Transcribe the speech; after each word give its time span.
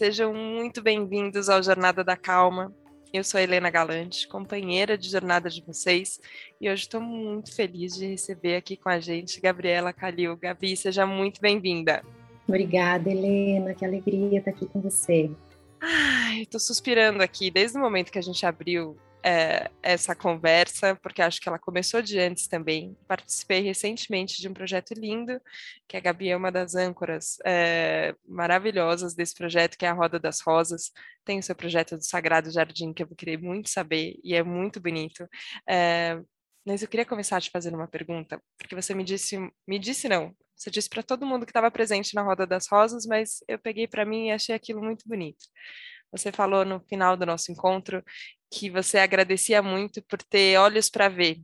sejam 0.00 0.32
muito 0.32 0.80
bem-vindos 0.80 1.50
ao 1.50 1.62
Jornada 1.62 2.02
da 2.02 2.16
Calma. 2.16 2.74
Eu 3.12 3.22
sou 3.22 3.36
a 3.36 3.42
Helena 3.42 3.68
Galante, 3.68 4.26
companheira 4.26 4.96
de 4.96 5.10
jornada 5.10 5.50
de 5.50 5.60
vocês, 5.60 6.18
e 6.58 6.70
hoje 6.70 6.84
estou 6.84 7.02
muito 7.02 7.54
feliz 7.54 7.96
de 7.96 8.06
receber 8.06 8.56
aqui 8.56 8.78
com 8.78 8.88
a 8.88 8.98
gente 8.98 9.38
Gabriela 9.42 9.92
Calil. 9.92 10.38
Gabi, 10.38 10.74
seja 10.74 11.04
muito 11.04 11.38
bem-vinda. 11.38 12.02
Obrigada, 12.48 13.10
Helena, 13.10 13.74
que 13.74 13.84
alegria 13.84 14.38
estar 14.38 14.52
aqui 14.52 14.64
com 14.68 14.80
você. 14.80 15.30
Ai, 15.78 16.44
estou 16.44 16.58
suspirando 16.58 17.22
aqui 17.22 17.50
desde 17.50 17.76
o 17.76 17.80
momento 17.82 18.10
que 18.10 18.18
a 18.18 18.22
gente 18.22 18.46
abriu 18.46 18.96
é, 19.22 19.70
essa 19.82 20.14
conversa, 20.14 20.96
porque 20.96 21.22
acho 21.22 21.40
que 21.40 21.48
ela 21.48 21.58
começou 21.58 22.02
de 22.02 22.18
antes 22.18 22.46
também. 22.46 22.96
Participei 23.06 23.60
recentemente 23.60 24.40
de 24.40 24.48
um 24.48 24.54
projeto 24.54 24.94
lindo, 24.94 25.40
que 25.88 25.96
a 25.96 26.00
Gabi 26.00 26.30
é 26.30 26.36
uma 26.36 26.50
das 26.50 26.74
âncoras 26.74 27.38
é, 27.44 28.14
maravilhosas 28.26 29.14
desse 29.14 29.34
projeto, 29.34 29.76
que 29.76 29.84
é 29.84 29.88
a 29.88 29.92
Roda 29.92 30.18
das 30.18 30.40
Rosas. 30.40 30.90
Tem 31.24 31.38
o 31.38 31.42
seu 31.42 31.54
projeto 31.54 31.96
do 31.96 32.04
Sagrado 32.04 32.50
Jardim, 32.50 32.92
que 32.92 33.02
eu 33.02 33.08
queria 33.08 33.38
muito 33.38 33.68
saber, 33.70 34.18
e 34.24 34.34
é 34.34 34.42
muito 34.42 34.80
bonito. 34.80 35.28
É, 35.68 36.20
mas 36.66 36.82
eu 36.82 36.88
queria 36.88 37.06
começar 37.06 37.40
te 37.40 37.50
fazendo 37.50 37.74
uma 37.74 37.88
pergunta, 37.88 38.40
porque 38.58 38.74
você 38.74 38.94
me 38.94 39.02
disse, 39.02 39.38
me 39.66 39.78
disse 39.78 40.08
não, 40.08 40.34
você 40.56 40.70
disse 40.70 40.90
para 40.90 41.02
todo 41.02 41.26
mundo 41.26 41.46
que 41.46 41.50
estava 41.50 41.70
presente 41.70 42.14
na 42.14 42.22
Roda 42.22 42.46
das 42.46 42.68
Rosas, 42.68 43.06
mas 43.06 43.42
eu 43.48 43.58
peguei 43.58 43.88
para 43.88 44.04
mim 44.04 44.28
e 44.28 44.32
achei 44.32 44.54
aquilo 44.54 44.82
muito 44.82 45.08
bonito. 45.08 45.46
Você 46.12 46.30
falou 46.32 46.64
no 46.64 46.80
final 46.80 47.16
do 47.16 47.24
nosso 47.24 47.50
encontro 47.50 48.04
que 48.50 48.70
você 48.70 48.98
agradecia 48.98 49.62
muito 49.62 50.02
por 50.02 50.22
ter 50.22 50.58
olhos 50.58 50.90
para 50.90 51.08
ver 51.08 51.40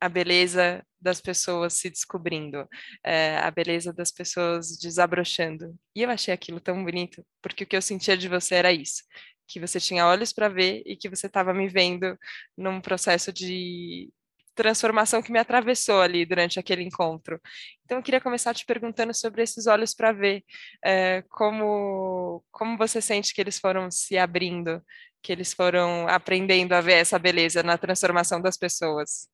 a 0.00 0.08
beleza 0.08 0.84
das 1.00 1.20
pessoas 1.20 1.74
se 1.74 1.90
descobrindo, 1.90 2.68
é, 3.04 3.36
a 3.38 3.50
beleza 3.50 3.92
das 3.92 4.10
pessoas 4.10 4.78
desabrochando. 4.78 5.74
E 5.94 6.02
eu 6.02 6.10
achei 6.10 6.32
aquilo 6.32 6.60
tão 6.60 6.84
bonito, 6.84 7.24
porque 7.42 7.64
o 7.64 7.66
que 7.66 7.76
eu 7.76 7.82
sentia 7.82 8.16
de 8.16 8.28
você 8.28 8.56
era 8.56 8.72
isso, 8.72 9.02
que 9.46 9.60
você 9.60 9.80
tinha 9.80 10.06
olhos 10.06 10.32
para 10.32 10.48
ver 10.48 10.82
e 10.86 10.96
que 10.96 11.08
você 11.08 11.26
estava 11.26 11.54
me 11.54 11.68
vendo 11.68 12.16
num 12.56 12.80
processo 12.80 13.32
de 13.32 14.10
transformação 14.54 15.22
que 15.22 15.32
me 15.32 15.38
atravessou 15.38 16.02
ali 16.02 16.26
durante 16.26 16.58
aquele 16.58 16.82
encontro. 16.82 17.40
Então, 17.84 17.98
eu 17.98 18.02
queria 18.02 18.20
começar 18.20 18.54
te 18.54 18.66
perguntando 18.66 19.14
sobre 19.14 19.42
esses 19.42 19.66
olhos 19.66 19.94
para 19.94 20.12
ver, 20.12 20.44
é, 20.84 21.22
como, 21.30 22.44
como 22.50 22.76
você 22.76 23.00
sente 23.00 23.32
que 23.32 23.40
eles 23.40 23.58
foram 23.58 23.90
se 23.90 24.18
abrindo, 24.18 24.82
que 25.22 25.32
eles 25.32 25.52
foram 25.52 26.08
aprendendo 26.08 26.72
a 26.72 26.80
ver 26.80 26.94
essa 26.94 27.18
beleza 27.18 27.62
na 27.62 27.76
transformação 27.76 28.40
das 28.40 28.56
pessoas. 28.56 29.28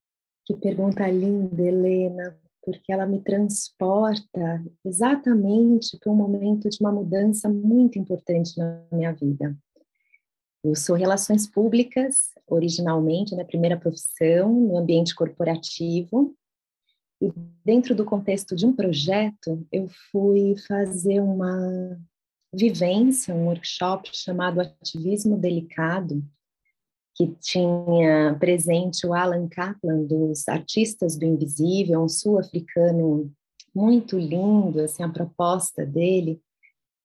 Que 0.44 0.54
pergunta 0.56 1.06
linda, 1.08 1.62
Helena, 1.62 2.38
porque 2.62 2.92
ela 2.92 3.06
me 3.06 3.20
transporta 3.20 4.64
exatamente 4.84 5.98
para 5.98 6.10
um 6.10 6.16
momento 6.16 6.68
de 6.68 6.78
uma 6.80 6.92
mudança 6.92 7.48
muito 7.48 7.98
importante 7.98 8.58
na 8.58 8.82
minha 8.92 9.12
vida. 9.12 9.56
Eu 10.64 10.74
sou 10.74 10.96
relações 10.96 11.46
públicas, 11.46 12.30
originalmente, 12.46 13.32
na 13.32 13.38
né, 13.38 13.44
primeira 13.44 13.76
profissão, 13.76 14.52
no 14.52 14.76
ambiente 14.76 15.14
corporativo. 15.14 16.34
E 17.22 17.32
dentro 17.64 17.94
do 17.94 18.04
contexto 18.04 18.56
de 18.56 18.66
um 18.66 18.72
projeto, 18.72 19.64
eu 19.70 19.88
fui 20.10 20.56
fazer 20.66 21.20
uma 21.20 21.96
vivência, 22.56 23.34
um 23.34 23.46
workshop 23.46 24.10
chamado 24.12 24.60
Ativismo 24.60 25.36
Delicado, 25.36 26.24
que 27.14 27.28
tinha 27.40 28.36
presente 28.38 29.06
o 29.06 29.14
Alan 29.14 29.48
Kaplan, 29.48 30.04
dos 30.04 30.48
Artistas 30.48 31.16
do 31.16 31.24
Invisível, 31.24 32.02
um 32.02 32.08
sul-africano 32.08 33.30
muito 33.74 34.18
lindo, 34.18 34.80
assim, 34.80 35.02
a 35.02 35.08
proposta 35.08 35.84
dele, 35.84 36.40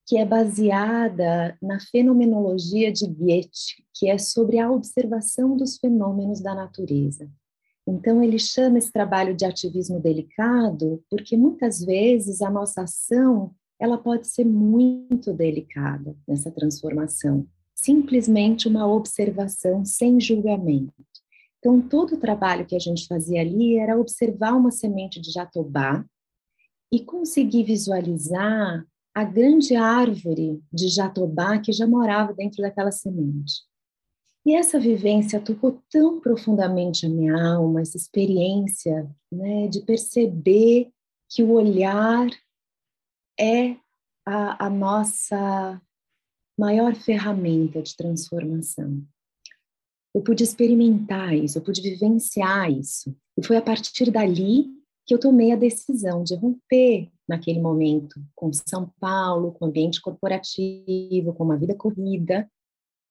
que 0.05 0.17
é 0.17 0.25
baseada 0.25 1.57
na 1.61 1.79
fenomenologia 1.79 2.91
de 2.91 3.05
Goethe, 3.07 3.83
que 3.93 4.09
é 4.09 4.17
sobre 4.17 4.57
a 4.57 4.71
observação 4.71 5.55
dos 5.55 5.77
fenômenos 5.77 6.41
da 6.41 6.55
natureza. 6.55 7.29
Então, 7.87 8.21
ele 8.23 8.39
chama 8.39 8.77
esse 8.77 8.91
trabalho 8.91 9.35
de 9.35 9.45
ativismo 9.45 9.99
delicado, 9.99 11.03
porque 11.09 11.35
muitas 11.35 11.83
vezes 11.83 12.41
a 12.41 12.49
nossa 12.49 12.83
ação 12.83 13.53
ela 13.81 13.97
pode 13.97 14.27
ser 14.27 14.45
muito 14.45 15.33
delicada 15.33 16.15
nessa 16.27 16.51
transformação. 16.51 17.47
Simplesmente 17.73 18.67
uma 18.67 18.85
observação 18.85 19.83
sem 19.83 20.19
julgamento. 20.19 20.93
Então, 21.57 21.81
todo 21.81 22.13
o 22.13 22.19
trabalho 22.19 22.63
que 22.63 22.75
a 22.75 22.79
gente 22.79 23.07
fazia 23.07 23.41
ali 23.41 23.79
era 23.79 23.99
observar 23.99 24.53
uma 24.53 24.69
semente 24.69 25.19
de 25.19 25.31
jatobá 25.31 26.05
e 26.91 26.99
conseguir 26.99 27.63
visualizar 27.63 28.85
a 29.15 29.23
grande 29.23 29.75
árvore 29.75 30.61
de 30.71 30.87
jatobá 30.87 31.57
que 31.57 31.71
já 31.71 31.87
morava 31.87 32.33
dentro 32.33 32.61
daquela 32.61 32.91
semente. 32.91 33.63
E 34.45 34.55
essa 34.55 34.79
vivência 34.79 35.39
tocou 35.39 35.81
tão 35.91 36.19
profundamente 36.19 37.07
a 37.07 37.09
minha 37.09 37.35
alma, 37.35 37.81
essa 37.81 37.97
experiência 37.97 39.09
né, 39.31 39.67
de 39.67 39.81
perceber 39.81 40.89
que 41.27 41.41
o 41.41 41.51
olhar 41.51 42.27
é 43.41 43.75
a, 44.25 44.67
a 44.67 44.69
nossa 44.69 45.81
maior 46.57 46.93
ferramenta 46.95 47.81
de 47.81 47.95
transformação. 47.95 49.03
Eu 50.13 50.21
pude 50.21 50.43
experimentar 50.43 51.33
isso, 51.33 51.57
eu 51.57 51.63
pude 51.63 51.81
vivenciar 51.81 52.69
isso. 52.69 53.15
E 53.37 53.45
foi 53.45 53.57
a 53.57 53.61
partir 53.61 54.11
dali 54.11 54.67
que 55.07 55.13
eu 55.13 55.19
tomei 55.19 55.51
a 55.51 55.55
decisão 55.55 56.23
de 56.23 56.35
romper 56.35 57.09
naquele 57.27 57.59
momento 57.59 58.21
com 58.35 58.51
São 58.53 58.93
Paulo, 58.99 59.53
com 59.53 59.65
o 59.65 59.67
ambiente 59.69 59.99
corporativo, 60.01 61.33
com 61.33 61.43
uma 61.43 61.57
vida 61.57 61.73
corrida. 61.73 62.49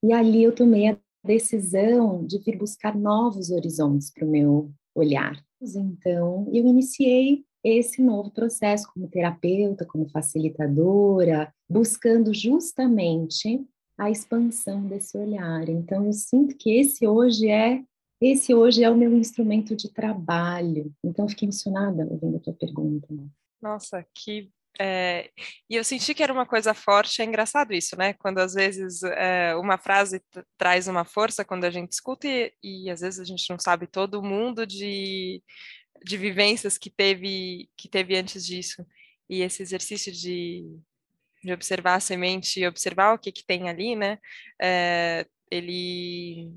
E 0.05 0.13
ali 0.13 0.45
eu 0.45 0.55
tomei 0.55 0.89
a 0.89 0.99
decisão 1.25 2.25
de 2.25 2.39
vir 2.39 2.57
buscar 2.57 2.97
novos 2.97 3.51
horizontes 3.51 4.11
para 4.13 4.25
o 4.25 4.31
meu 4.31 4.71
olhar. 4.95 5.43
Então, 5.61 6.49
eu 6.53 6.67
iniciei 6.67 7.45
esse 7.65 8.03
novo 8.03 8.31
processo 8.31 8.91
como 8.93 9.09
terapeuta, 9.09 9.85
como 9.85 10.09
facilitadora, 10.09 11.53
buscando 11.69 12.33
justamente 12.33 13.65
a 13.99 14.11
expansão 14.11 14.87
desse 14.87 15.17
olhar. 15.19 15.69
Então, 15.69 16.07
eu 16.07 16.13
sinto 16.13 16.57
que 16.57 16.79
esse 16.79 17.07
hoje 17.07 17.49
é 17.49 17.83
esse 18.23 18.55
hoje 18.55 18.85
é 18.85 18.91
o 18.91 18.97
meu 18.97 19.17
instrumento 19.17 19.75
de 19.75 19.91
trabalho. 19.91 20.93
Então, 21.03 21.27
fiquei 21.27 21.47
emocionada 21.47 22.07
ouvindo 22.11 22.37
a 22.37 22.41
tua 22.41 22.53
pergunta. 22.53 23.09
Nossa, 23.63 24.05
que. 24.15 24.51
É... 24.79 25.31
E 25.69 25.75
eu 25.75 25.83
senti 25.83 26.15
que 26.15 26.23
era 26.23 26.33
uma 26.33 26.45
coisa 26.45 26.75
forte. 26.75 27.23
É 27.23 27.25
engraçado 27.25 27.73
isso, 27.73 27.97
né? 27.97 28.13
Quando 28.13 28.39
às 28.39 28.53
vezes 28.53 29.03
é, 29.03 29.57
uma 29.57 29.79
frase 29.79 30.23
traz 30.59 30.87
uma 30.87 31.05
força 31.05 31.45
quando 31.47 31.65
a 31.65 31.71
gente 31.71 31.93
escuta 31.93 32.29
e, 32.29 32.53
e 32.63 32.91
às 32.91 33.01
vezes 33.01 33.21
a 33.21 33.25
gente 33.25 33.49
não 33.49 33.59
sabe 33.59 33.87
todo 33.87 34.23
mundo 34.23 34.67
de, 34.67 35.43
de 36.05 36.17
vivências 36.17 36.79
que 36.79 36.91
teve, 36.91 37.69
que 37.77 37.89
teve 37.89 38.17
antes 38.17 38.47
disso. 38.47 38.87
E 39.29 39.43
esse 39.43 39.63
exercício 39.63 40.13
de, 40.13 40.65
de 41.43 41.53
observar 41.53 41.97
a 41.97 42.01
semente 42.01 42.61
e 42.61 42.67
observar 42.67 43.15
o 43.15 43.19
que, 43.19 43.33
que 43.33 43.45
tem 43.45 43.69
ali, 43.69 43.95
né? 43.97 44.19
É, 44.61 45.27
ele 45.51 46.53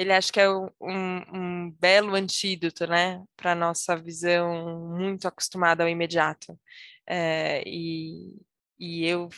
ele 0.00 0.14
acho 0.14 0.32
que 0.32 0.40
é 0.40 0.48
um, 0.48 0.70
um 0.80 1.70
belo 1.78 2.14
antídoto, 2.14 2.86
né, 2.86 3.22
para 3.36 3.54
nossa 3.54 3.94
visão 3.94 4.96
muito 4.96 5.28
acostumada 5.28 5.82
ao 5.82 5.90
imediato. 5.90 6.58
É, 7.06 7.62
e, 7.66 8.34
e 8.78 9.04
eu 9.04 9.28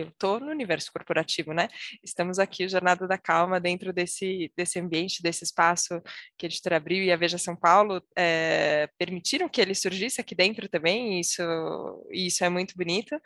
eu 0.00 0.08
estou 0.08 0.40
no 0.40 0.50
universo 0.50 0.90
corporativo, 0.92 1.52
né? 1.52 1.68
Estamos 2.02 2.38
aqui, 2.38 2.68
Jornada 2.68 3.06
da 3.06 3.18
Calma, 3.18 3.60
dentro 3.60 3.92
desse, 3.92 4.52
desse 4.56 4.78
ambiente, 4.78 5.22
desse 5.22 5.44
espaço 5.44 6.00
que 6.38 6.46
a 6.46 6.48
Editora 6.48 6.76
Abril 6.76 7.04
e 7.04 7.12
a 7.12 7.16
Veja 7.16 7.38
São 7.38 7.54
Paulo 7.54 8.02
é, 8.16 8.88
permitiram 8.98 9.48
que 9.48 9.60
ele 9.60 9.74
surgisse 9.74 10.20
aqui 10.20 10.34
dentro 10.34 10.68
também, 10.68 11.18
e 11.18 11.20
isso, 11.20 11.42
isso 12.10 12.44
é 12.44 12.48
muito 12.48 12.76
bonito, 12.76 13.20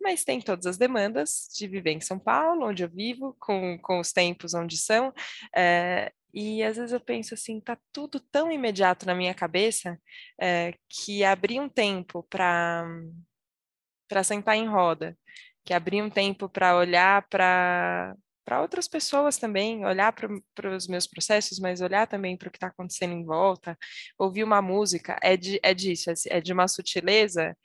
mas 0.00 0.24
tem 0.24 0.40
todas 0.40 0.66
as 0.66 0.78
demandas 0.78 1.48
de 1.56 1.66
viver 1.66 1.92
em 1.92 2.00
São 2.00 2.18
Paulo, 2.18 2.68
onde 2.68 2.82
eu 2.82 2.88
vivo, 2.88 3.36
com, 3.40 3.78
com 3.78 4.00
os 4.00 4.12
tempos 4.12 4.54
onde 4.54 4.76
são, 4.76 5.12
é, 5.54 6.12
e 6.32 6.62
às 6.62 6.76
vezes 6.76 6.92
eu 6.92 7.00
penso 7.00 7.34
assim, 7.34 7.60
tá 7.60 7.76
tudo 7.92 8.20
tão 8.20 8.52
imediato 8.52 9.04
na 9.04 9.14
minha 9.14 9.34
cabeça 9.34 9.98
é, 10.40 10.74
que 10.88 11.24
abrir 11.24 11.60
um 11.60 11.68
tempo 11.68 12.22
para 12.24 12.86
para 14.08 14.24
sentar 14.24 14.56
em 14.56 14.66
roda 14.66 15.16
que 15.64 15.74
abrir 15.74 16.02
um 16.02 16.10
tempo 16.10 16.48
para 16.48 16.76
olhar 16.76 17.26
para 17.28 18.14
para 18.44 18.62
outras 18.62 18.88
pessoas 18.88 19.38
também, 19.38 19.84
olhar 19.86 20.12
para 20.12 20.74
os 20.74 20.88
meus 20.88 21.06
processos, 21.06 21.60
mas 21.60 21.80
olhar 21.80 22.08
também 22.08 22.36
para 22.36 22.48
o 22.48 22.50
que 22.50 22.56
está 22.56 22.66
acontecendo 22.66 23.12
em 23.12 23.24
volta, 23.24 23.78
ouvir 24.18 24.42
uma 24.42 24.60
música, 24.60 25.16
é, 25.22 25.36
de, 25.36 25.60
é 25.62 25.72
disso, 25.72 26.10
é, 26.10 26.14
é 26.30 26.40
de 26.40 26.52
uma 26.52 26.66
sutileza 26.66 27.56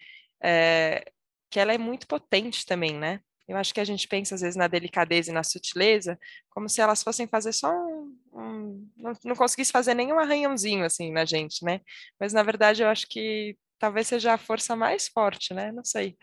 é, 0.43 1.03
que 1.49 1.59
ela 1.59 1.73
é 1.73 1.77
muito 1.79 2.05
potente 2.05 2.65
também, 2.67 2.93
né? 2.99 3.19
Eu 3.47 3.57
acho 3.57 3.73
que 3.73 3.79
a 3.79 3.83
gente 3.83 4.07
pensa 4.07 4.35
às 4.35 4.41
vezes 4.41 4.55
na 4.55 4.67
delicadeza 4.67 5.31
e 5.31 5.33
na 5.33 5.43
sutileza 5.43 6.19
como 6.49 6.67
se 6.69 6.81
elas 6.81 7.03
fossem 7.03 7.27
fazer 7.27 7.53
só 7.53 7.71
um, 7.71 8.17
um 8.33 8.89
não, 8.97 9.13
não 9.23 9.35
conseguisse 9.35 9.71
fazer 9.71 9.93
nenhum 9.93 10.19
arranhãozinho 10.19 10.83
assim 10.83 11.11
na 11.11 11.25
gente, 11.25 11.63
né? 11.63 11.81
Mas 12.19 12.33
na 12.33 12.43
verdade 12.43 12.83
eu 12.83 12.89
acho 12.89 13.07
que 13.07 13.55
talvez 13.79 14.07
seja 14.07 14.33
a 14.33 14.37
força 14.37 14.75
mais 14.75 15.07
forte, 15.07 15.53
né? 15.53 15.71
Não 15.71 15.83
sei. 15.83 16.17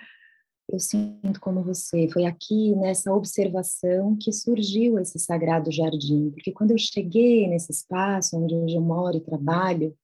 Eu 0.68 0.78
sinto 0.78 1.40
como 1.40 1.62
você. 1.62 2.08
Foi 2.08 2.24
aqui 2.24 2.74
nessa 2.76 3.12
observação 3.12 4.16
que 4.16 4.32
surgiu 4.32 4.98
esse 4.98 5.18
sagrado 5.18 5.70
jardim, 5.70 6.30
porque 6.30 6.52
quando 6.52 6.70
eu 6.70 6.78
cheguei 6.78 7.48
nesse 7.48 7.72
espaço 7.72 8.36
onde 8.36 8.54
hoje 8.54 8.76
eu 8.76 8.82
moro 8.82 9.16
e 9.16 9.20
trabalho, 9.20 9.96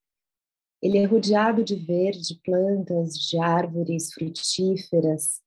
ele 0.82 0.99
é 0.99 1.05
rodeado 1.05 1.64
de 1.64 1.75
verde, 1.75 2.40
plantas, 2.44 3.19
de 3.19 3.38
árvores 3.38 4.12
frutíferas, 4.12 5.40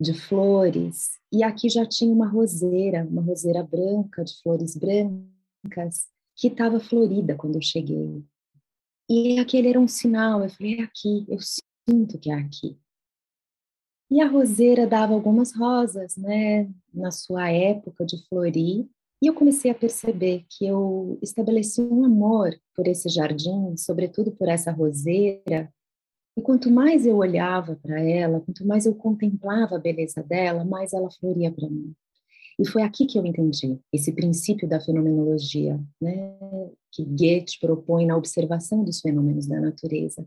de 0.00 0.14
flores, 0.14 1.18
e 1.32 1.42
aqui 1.42 1.68
já 1.68 1.84
tinha 1.84 2.12
uma 2.12 2.28
roseira, 2.28 3.04
uma 3.04 3.20
roseira 3.20 3.62
branca, 3.62 4.24
de 4.24 4.40
flores 4.40 4.76
brancas, 4.76 6.06
que 6.36 6.46
estava 6.46 6.78
florida 6.78 7.34
quando 7.34 7.56
eu 7.56 7.62
cheguei. 7.62 8.24
E 9.10 9.38
aquele 9.38 9.68
era 9.68 9.80
um 9.80 9.88
sinal, 9.88 10.42
eu 10.42 10.50
falei, 10.50 10.78
é 10.78 10.82
aqui, 10.82 11.26
eu 11.28 11.38
sinto 11.40 12.18
que 12.18 12.30
é 12.30 12.34
aqui. 12.34 12.78
E 14.10 14.20
a 14.22 14.26
roseira 14.26 14.86
dava 14.86 15.12
algumas 15.12 15.54
rosas, 15.54 16.16
né, 16.16 16.68
na 16.94 17.10
sua 17.10 17.50
época 17.50 18.06
de 18.06 18.16
florir, 18.26 18.86
e 19.20 19.26
eu 19.26 19.34
comecei 19.34 19.70
a 19.70 19.74
perceber 19.74 20.46
que 20.48 20.64
eu 20.66 21.18
estabeleci 21.20 21.80
um 21.80 22.04
amor 22.04 22.58
por 22.74 22.86
esse 22.86 23.08
jardim, 23.08 23.76
sobretudo 23.76 24.30
por 24.32 24.48
essa 24.48 24.70
roseira, 24.70 25.72
e 26.36 26.40
quanto 26.40 26.70
mais 26.70 27.04
eu 27.04 27.16
olhava 27.16 27.76
para 27.82 28.00
ela, 28.00 28.40
quanto 28.40 28.64
mais 28.64 28.86
eu 28.86 28.94
contemplava 28.94 29.76
a 29.76 29.80
beleza 29.80 30.22
dela, 30.22 30.64
mais 30.64 30.92
ela 30.92 31.10
floria 31.10 31.50
para 31.50 31.68
mim. 31.68 31.92
E 32.60 32.66
foi 32.66 32.82
aqui 32.82 33.06
que 33.06 33.18
eu 33.18 33.26
entendi 33.26 33.78
esse 33.92 34.12
princípio 34.12 34.68
da 34.68 34.80
fenomenologia, 34.80 35.78
né, 36.00 36.38
que 36.92 37.04
Goethe 37.04 37.58
propõe 37.60 38.06
na 38.06 38.16
observação 38.16 38.84
dos 38.84 39.00
fenômenos 39.00 39.46
da 39.46 39.60
natureza 39.60 40.26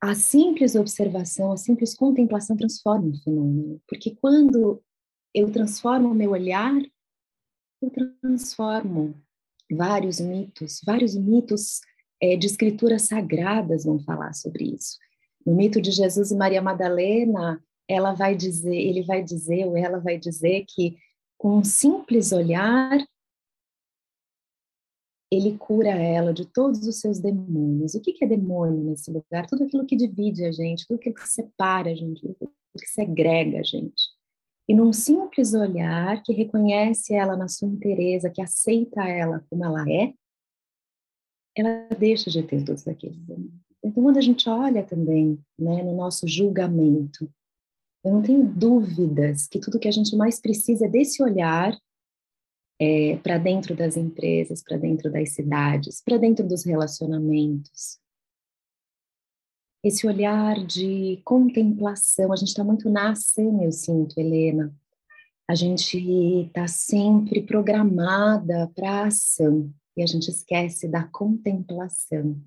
a 0.00 0.14
simples 0.14 0.74
observação, 0.74 1.52
a 1.52 1.56
simples 1.56 1.94
contemplação 1.94 2.56
transforma 2.56 3.08
o 3.08 3.22
fenômeno, 3.22 3.80
porque 3.86 4.16
quando 4.16 4.82
eu 5.34 5.50
transformo 5.50 6.08
o 6.08 6.14
meu 6.14 6.30
olhar, 6.30 6.74
eu 7.82 7.90
transformo 8.20 9.14
vários 9.70 10.18
mitos, 10.18 10.80
vários 10.84 11.14
mitos 11.14 11.80
é, 12.20 12.36
de 12.36 12.46
escrituras 12.46 13.02
sagradas 13.02 13.84
vão 13.84 13.98
falar 14.00 14.32
sobre 14.32 14.74
isso. 14.74 14.98
No 15.44 15.54
mito 15.54 15.80
de 15.80 15.90
Jesus 15.90 16.30
e 16.30 16.36
Maria 16.36 16.60
Madalena, 16.60 17.62
ela 17.88 18.12
vai 18.12 18.34
dizer, 18.34 18.76
ele 18.76 19.02
vai 19.02 19.22
dizer 19.22 19.66
ou 19.66 19.76
ela 19.76 19.98
vai 19.98 20.18
dizer 20.18 20.64
que 20.68 20.96
com 21.38 21.58
um 21.58 21.64
simples 21.64 22.32
olhar 22.32 22.98
ele 25.30 25.56
cura 25.56 25.90
ela 25.90 26.34
de 26.34 26.44
todos 26.44 26.84
os 26.86 27.00
seus 27.00 27.20
demônios. 27.20 27.94
O 27.94 28.00
que 28.00 28.24
é 28.24 28.26
demônio 28.26 28.82
nesse 28.82 29.10
lugar? 29.10 29.46
Tudo 29.46 29.64
aquilo 29.64 29.86
que 29.86 29.96
divide 29.96 30.44
a 30.44 30.50
gente, 30.50 30.86
tudo 30.86 30.98
aquilo 30.98 31.14
que 31.14 31.28
separa 31.28 31.90
a 31.90 31.94
gente, 31.94 32.20
tudo 32.20 32.52
que 32.76 32.88
segrega 32.88 33.60
a 33.60 33.62
gente. 33.62 34.02
E 34.68 34.74
num 34.74 34.92
simples 34.92 35.54
olhar 35.54 36.22
que 36.22 36.32
reconhece 36.32 37.14
ela 37.14 37.36
na 37.36 37.48
sua 37.48 37.68
inteireza, 37.68 38.30
que 38.30 38.42
aceita 38.42 39.02
ela 39.02 39.44
como 39.48 39.64
ela 39.64 39.84
é, 39.88 40.12
ela 41.56 41.88
deixa 41.98 42.30
de 42.30 42.42
ter 42.42 42.64
todos 42.64 42.86
aqueles 42.86 43.18
demônios. 43.18 43.52
Então, 43.82 44.02
quando 44.02 44.18
a 44.18 44.20
gente 44.20 44.48
olha 44.48 44.82
também 44.82 45.38
né, 45.58 45.82
no 45.82 45.96
nosso 45.96 46.26
julgamento, 46.28 47.30
eu 48.04 48.12
não 48.12 48.22
tenho 48.22 48.44
dúvidas 48.44 49.46
que 49.46 49.58
tudo 49.58 49.78
que 49.78 49.88
a 49.88 49.92
gente 49.92 50.14
mais 50.16 50.40
precisa 50.40 50.86
é 50.86 50.88
desse 50.88 51.22
olhar 51.22 51.76
é, 52.80 53.18
para 53.18 53.36
dentro 53.36 53.76
das 53.76 53.96
empresas, 53.96 54.62
para 54.62 54.78
dentro 54.78 55.12
das 55.12 55.34
cidades, 55.34 56.02
para 56.02 56.16
dentro 56.16 56.48
dos 56.48 56.64
relacionamentos. 56.64 58.00
Esse 59.84 60.06
olhar 60.06 60.64
de 60.64 61.20
contemplação, 61.24 62.32
a 62.32 62.36
gente 62.36 62.48
está 62.48 62.64
muito 62.64 62.88
na 62.88 63.10
ação, 63.10 63.62
eu 63.62 63.72
sinto, 63.72 64.18
Helena. 64.18 64.74
A 65.48 65.54
gente 65.54 65.98
está 66.46 66.66
sempre 66.66 67.42
programada 67.42 68.70
para 68.74 68.90
a 68.90 69.06
ação 69.08 69.72
e 69.96 70.02
a 70.02 70.06
gente 70.06 70.28
esquece 70.28 70.88
da 70.88 71.04
contemplação. 71.04 72.40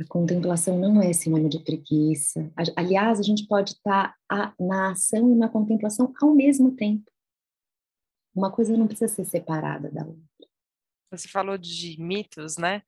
A 0.00 0.04
contemplação 0.08 0.78
não 0.78 1.02
é 1.02 1.12
sinônimo 1.12 1.50
de 1.50 1.60
preguiça. 1.60 2.50
Aliás, 2.76 3.20
a 3.20 3.22
gente 3.22 3.46
pode 3.46 3.72
estar 3.72 4.14
tá 4.26 4.54
na 4.58 4.92
ação 4.92 5.30
e 5.32 5.34
na 5.34 5.48
contemplação 5.48 6.12
ao 6.20 6.34
mesmo 6.34 6.72
tempo. 6.72 7.11
Uma 8.34 8.50
coisa 8.50 8.76
não 8.76 8.86
precisa 8.86 9.12
ser 9.12 9.24
separada 9.24 9.90
da 9.90 10.04
outra. 10.04 10.22
Você 11.10 11.28
falou 11.28 11.58
de 11.58 11.96
mitos, 12.00 12.56
né? 12.56 12.82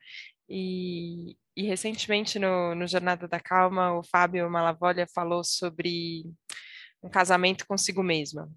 E, 0.49 1.37
e 1.57 1.63
recentemente 1.65 2.39
no, 2.39 2.75
no, 2.75 2.87
Jornada 2.87 3.29
da 3.29 3.41
Calma, 3.41 3.99
o 3.99 4.03
Fábio 4.03 4.51
Malavolha 4.51 5.07
falou 5.15 5.45
sobre 5.45 6.25
um 7.03 7.09
casamento 7.09 7.67
consigo 7.67 8.03
mesma. 8.03 8.51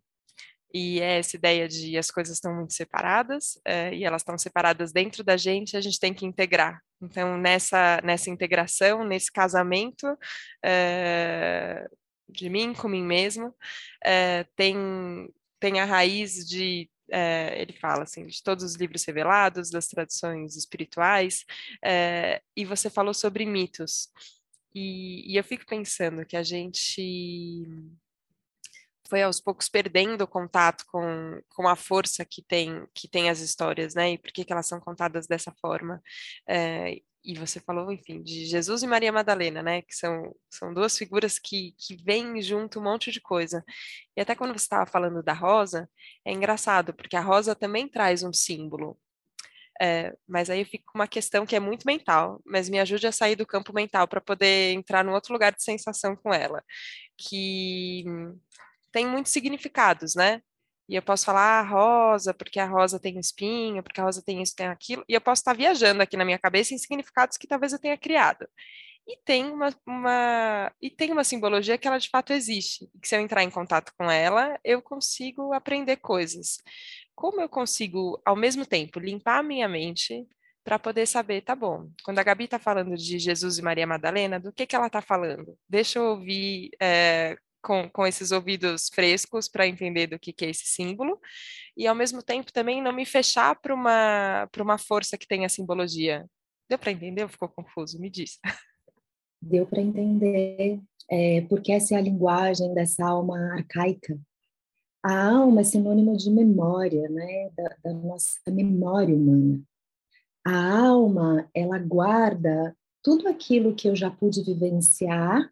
E 0.74 1.00
é 1.00 1.20
essa 1.20 1.36
ideia 1.36 1.68
de 1.68 1.98
as 1.98 2.12
coisas 2.12 2.36
estão 2.36 2.54
muito 2.54 2.74
separadas, 2.74 3.60
é, 3.66 3.94
e 3.94 4.04
elas 4.04 4.22
estão 4.22 4.38
separadas 4.38 4.92
dentro 4.92 5.24
da 5.24 5.38
gente, 5.38 5.78
a 5.78 5.82
gente 5.82 6.00
tem 6.00 6.14
que 6.14 6.26
integrar. 6.26 6.82
Então, 7.02 7.38
nessa, 7.38 8.02
nessa 8.04 8.30
integração, 8.30 9.06
nesse 9.06 9.32
casamento 9.32 10.18
é, 10.64 11.88
de 12.28 12.50
mim 12.50 12.74
com 12.74 12.90
mim 12.90 13.04
mesmo, 13.04 13.56
é, 14.04 14.46
tem 14.56 15.30
tem 15.60 15.80
a 15.80 15.86
raiz 15.86 16.48
de 16.48 16.90
é, 17.10 17.62
ele 17.62 17.74
fala 17.74 18.04
assim, 18.04 18.26
de 18.26 18.44
todos 18.44 18.64
os 18.64 18.76
livros 18.76 19.06
revelados, 19.06 19.70
das 19.70 19.88
tradições 19.88 20.56
espirituais, 20.56 21.46
é, 21.84 22.42
e 22.56 22.66
você 22.66 22.90
falou 22.90 23.14
sobre 23.14 23.46
mitos. 23.46 24.10
E, 24.76 25.32
e, 25.32 25.38
eu 25.38 25.44
fico 25.44 25.66
pensando 25.66 26.26
que 26.26 26.38
a 26.38 26.44
gente 26.44 27.66
foi 29.10 29.24
aos 29.24 29.40
poucos 29.40 29.70
perdendo 29.70 30.24
o 30.24 30.28
contato 30.28 30.86
com, 30.88 31.42
com 31.50 31.68
a 31.68 31.76
força 31.76 32.26
que 32.26 32.42
tem 32.42 32.86
que 32.94 33.08
tem 33.08 33.30
as 33.30 33.40
histórias, 33.40 33.96
né? 33.96 34.12
E 34.12 34.18
por 34.18 34.32
que, 34.32 34.44
que 34.44 34.52
elas 34.52 34.68
são 34.68 34.80
contadas 34.80 35.28
dessa 35.28 35.52
forma. 35.62 36.04
É, 36.48 37.02
e 37.28 37.36
você 37.38 37.60
falou, 37.60 37.92
enfim, 37.92 38.24
de 38.24 38.46
Jesus 38.46 38.84
e 38.84 38.88
Maria 38.88 39.12
Madalena, 39.12 39.62
né? 39.62 39.82
Que 39.82 39.94
são, 39.94 40.34
são 40.50 40.74
duas 40.74 40.98
figuras 40.98 41.38
que, 41.38 41.74
que 41.78 41.98
vêm 42.02 42.42
junto 42.42 42.80
um 42.80 42.84
monte 42.84 43.12
de 43.12 43.20
coisa. 43.20 43.66
E 44.16 44.22
até 44.22 44.34
quando 44.34 44.54
você 44.54 44.64
estava 44.64 44.86
falando 44.90 45.22
da 45.22 45.34
rosa, 45.34 45.90
é 46.26 46.32
engraçado, 46.32 46.94
porque 46.94 47.18
a 47.18 47.22
rosa 47.22 47.54
também 47.54 47.86
traz 47.90 48.24
um 48.24 48.32
símbolo. 48.32 48.98
É, 49.82 50.16
mas 50.28 50.50
aí 50.50 50.62
eu 50.62 50.66
fico 50.66 50.86
com 50.92 51.00
uma 51.00 51.08
questão 51.08 51.46
que 51.46 51.56
é 51.56 51.60
muito 51.60 51.86
mental, 51.86 52.42
mas 52.46 52.70
me 52.70 52.80
ajude 52.80 53.06
a 53.08 53.12
sair 53.12 53.36
do 53.36 53.46
campo 53.46 53.74
mental 53.74 54.08
para 54.08 54.22
poder 54.22 54.72
entrar 54.74 55.04
num 55.04 55.14
outro 55.14 55.34
lugar 55.34 55.54
de 55.54 55.64
sensação 55.64 56.16
com 56.16 56.34
ela, 56.34 56.64
que 57.18 58.06
tem 58.92 59.06
muitos 59.06 59.32
significados, 59.34 60.16
né? 60.16 60.42
E 60.88 60.96
eu 60.96 61.02
posso 61.02 61.26
falar 61.26 61.60
ah, 61.60 61.62
rosa, 61.64 62.34
porque 62.34 62.60
a 62.60 62.66
rosa 62.66 63.00
tem 63.00 63.20
espinho, 63.20 63.84
porque 63.84 64.00
a 64.00 64.04
rosa 64.04 64.22
tem 64.24 64.42
isso, 64.42 64.56
tem 64.56 64.68
aquilo, 64.68 65.04
e 65.08 65.14
eu 65.14 65.22
posso 65.22 65.42
estar 65.42 65.54
viajando 65.54 66.02
aqui 66.02 66.16
na 66.16 66.24
minha 66.26 66.40
cabeça 66.40 66.74
em 66.74 66.78
significados 66.78 67.38
que 67.38 67.48
talvez 67.48 67.74
eu 67.74 67.80
tenha 67.80 67.98
criado. 67.98 68.48
E 69.08 69.18
tem 69.24 69.46
uma, 69.46 69.70
uma, 69.86 70.72
e 70.82 70.90
tem 70.90 71.12
uma 71.12 71.24
simbologia 71.24 71.78
que 71.78 71.88
ela 71.88 71.98
de 71.98 72.10
fato 72.10 72.34
existe, 72.34 72.90
que 73.02 73.08
se 73.08 73.16
eu 73.16 73.22
entrar 73.22 73.44
em 73.44 73.50
contato 73.50 73.94
com 73.98 74.12
ela, 74.12 74.60
eu 74.64 74.82
consigo 74.82 75.54
aprender 75.54 75.98
coisas. 75.98 76.58
Como 77.16 77.42
eu 77.42 77.50
consigo, 77.50 78.22
ao 78.26 78.36
mesmo 78.36 78.66
tempo, 78.66 79.00
limpar 79.00 79.40
a 79.40 79.44
minha 79.44 79.68
mente 79.68 80.28
para 80.64 80.78
poder 80.78 81.06
saber, 81.06 81.42
tá 81.42 81.56
bom, 81.56 81.90
quando 82.04 82.20
a 82.20 82.24
Gabi 82.24 82.44
está 82.44 82.60
falando 82.60 82.98
de 82.98 83.18
Jesus 83.18 83.58
e 83.58 83.62
Maria 83.62 83.88
Madalena, 83.88 84.38
do 84.38 84.52
que, 84.52 84.68
que 84.68 84.76
ela 84.76 84.88
está 84.88 85.02
falando? 85.02 85.58
Deixa 85.70 86.00
eu 86.00 86.04
ouvir 86.04 86.72
é, 86.82 87.38
com, 87.68 87.90
com 87.90 88.08
esses 88.08 88.32
ouvidos 88.32 88.88
frescos 88.88 89.50
para 89.50 89.68
entender 89.68 90.08
do 90.08 90.18
que, 90.18 90.32
que 90.32 90.46
é 90.46 90.50
esse 90.50 90.66
símbolo, 90.66 91.20
e 91.76 91.86
ao 91.86 91.94
mesmo 91.94 92.24
tempo 92.24 92.54
também 92.54 92.82
não 92.82 92.94
me 92.94 93.06
fechar 93.06 93.60
para 93.60 93.76
uma, 93.76 94.48
uma 94.58 94.78
força 94.78 95.18
que 95.18 95.28
tem 95.28 95.44
a 95.44 95.50
simbologia. 95.50 96.26
Deu 96.70 96.80
para 96.80 96.94
entender 96.94 97.24
ou 97.24 97.30
ficou 97.30 97.50
confuso? 97.50 98.00
Me 98.00 98.10
diz. 98.10 98.40
Deu 99.42 99.68
para 99.68 99.82
entender, 99.82 100.80
é, 101.12 101.42
porque 101.42 101.74
essa 101.74 101.94
é 101.94 101.98
a 101.98 102.02
linguagem 102.02 102.74
dessa 102.74 103.06
alma 103.06 103.38
arcaica. 103.54 104.18
A 105.04 105.28
alma 105.28 105.60
é 105.60 105.64
sinônimo 105.66 106.16
de 106.16 106.32
memória, 106.32 107.10
né? 107.10 107.50
da, 107.56 107.76
da 107.84 107.94
nossa 107.94 108.40
memória 108.50 109.14
humana. 109.14 109.62
A 110.46 110.88
alma, 110.88 111.50
ela 111.54 111.78
guarda 111.78 112.74
tudo 113.04 113.28
aquilo 113.28 113.76
que 113.76 113.90
eu 113.90 113.96
já 113.96 114.10
pude 114.10 114.42
vivenciar 114.42 115.52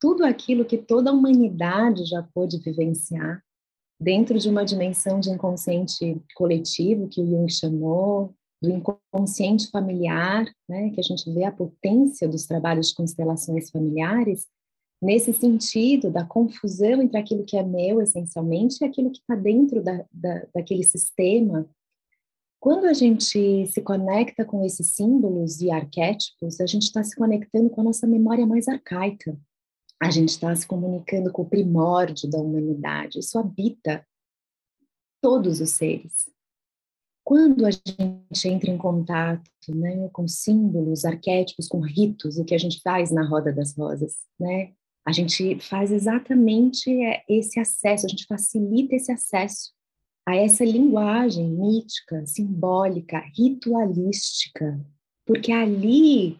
tudo 0.00 0.24
aquilo 0.24 0.64
que 0.64 0.78
toda 0.78 1.10
a 1.10 1.12
humanidade 1.12 2.04
já 2.06 2.22
pôde 2.34 2.58
vivenciar 2.58 3.42
dentro 4.00 4.38
de 4.38 4.48
uma 4.48 4.64
dimensão 4.64 5.20
de 5.20 5.28
inconsciente 5.28 6.20
coletivo 6.34 7.06
que 7.06 7.20
o 7.20 7.26
Jung 7.26 7.52
chamou 7.52 8.34
do 8.62 8.70
inconsciente 8.70 9.70
familiar, 9.70 10.44
né, 10.68 10.90
que 10.90 11.00
a 11.00 11.02
gente 11.02 11.30
vê 11.32 11.44
a 11.44 11.52
potência 11.52 12.28
dos 12.28 12.46
trabalhos 12.46 12.88
de 12.88 12.94
constelações 12.94 13.70
familiares, 13.70 14.46
nesse 15.02 15.32
sentido 15.32 16.10
da 16.10 16.24
confusão 16.24 17.00
entre 17.00 17.18
aquilo 17.18 17.44
que 17.44 17.56
é 17.56 17.62
meu, 17.62 18.02
essencialmente, 18.02 18.78
e 18.80 18.84
aquilo 18.84 19.10
que 19.10 19.18
está 19.18 19.34
dentro 19.34 19.82
da, 19.82 20.04
da, 20.12 20.46
daquele 20.54 20.82
sistema. 20.82 21.66
Quando 22.58 22.84
a 22.84 22.92
gente 22.92 23.66
se 23.66 23.80
conecta 23.80 24.44
com 24.44 24.62
esses 24.62 24.94
símbolos 24.94 25.62
e 25.62 25.70
arquétipos, 25.70 26.60
a 26.60 26.66
gente 26.66 26.82
está 26.82 27.02
se 27.02 27.16
conectando 27.16 27.70
com 27.70 27.80
a 27.80 27.84
nossa 27.84 28.06
memória 28.06 28.46
mais 28.46 28.68
arcaica, 28.68 29.38
a 30.02 30.10
gente 30.10 30.30
está 30.30 30.54
se 30.56 30.66
comunicando 30.66 31.30
com 31.30 31.42
o 31.42 31.48
primórdio 31.48 32.28
da 32.30 32.38
humanidade. 32.38 33.18
Isso 33.18 33.38
habita 33.38 34.06
todos 35.20 35.60
os 35.60 35.70
seres. 35.70 36.30
Quando 37.22 37.66
a 37.66 37.70
gente 37.70 38.48
entra 38.48 38.70
em 38.70 38.78
contato 38.78 39.42
né, 39.68 40.08
com 40.08 40.26
símbolos, 40.26 41.04
arquétipos, 41.04 41.68
com 41.68 41.80
ritos, 41.80 42.38
o 42.38 42.44
que 42.44 42.54
a 42.54 42.58
gente 42.58 42.80
faz 42.80 43.10
na 43.10 43.24
Roda 43.24 43.52
das 43.52 43.76
Rosas, 43.76 44.16
né? 44.38 44.72
A 45.06 45.12
gente 45.12 45.58
faz 45.60 45.90
exatamente 45.90 46.90
é, 47.02 47.22
esse 47.28 47.58
acesso, 47.58 48.06
a 48.06 48.08
gente 48.08 48.26
facilita 48.26 48.94
esse 48.94 49.10
acesso 49.10 49.72
a 50.26 50.36
essa 50.36 50.64
linguagem 50.64 51.48
mítica, 51.48 52.24
simbólica, 52.26 53.22
ritualística, 53.34 54.78
porque 55.26 55.52
ali, 55.52 56.38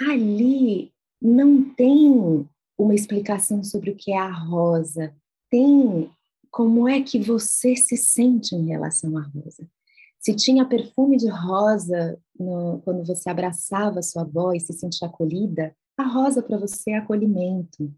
ali 0.00 0.92
não 1.20 1.62
tem 1.74 2.48
uma 2.78 2.94
explicação 2.94 3.62
sobre 3.62 3.90
o 3.90 3.96
que 3.96 4.12
é 4.12 4.18
a 4.18 4.30
rosa, 4.30 5.14
tem 5.50 6.10
como 6.50 6.88
é 6.88 7.02
que 7.02 7.18
você 7.18 7.74
se 7.76 7.96
sente 7.96 8.54
em 8.54 8.66
relação 8.66 9.16
à 9.16 9.22
rosa. 9.22 9.66
Se 10.18 10.34
tinha 10.34 10.64
perfume 10.64 11.16
de 11.16 11.28
rosa 11.28 12.18
no, 12.38 12.80
quando 12.84 13.04
você 13.04 13.28
abraçava 13.28 14.02
sua 14.02 14.22
avó 14.22 14.52
e 14.52 14.60
se 14.60 14.72
sentia 14.72 15.08
acolhida, 15.08 15.74
a 15.96 16.04
rosa 16.04 16.42
para 16.42 16.58
você 16.58 16.92
é 16.92 16.98
acolhimento. 16.98 17.92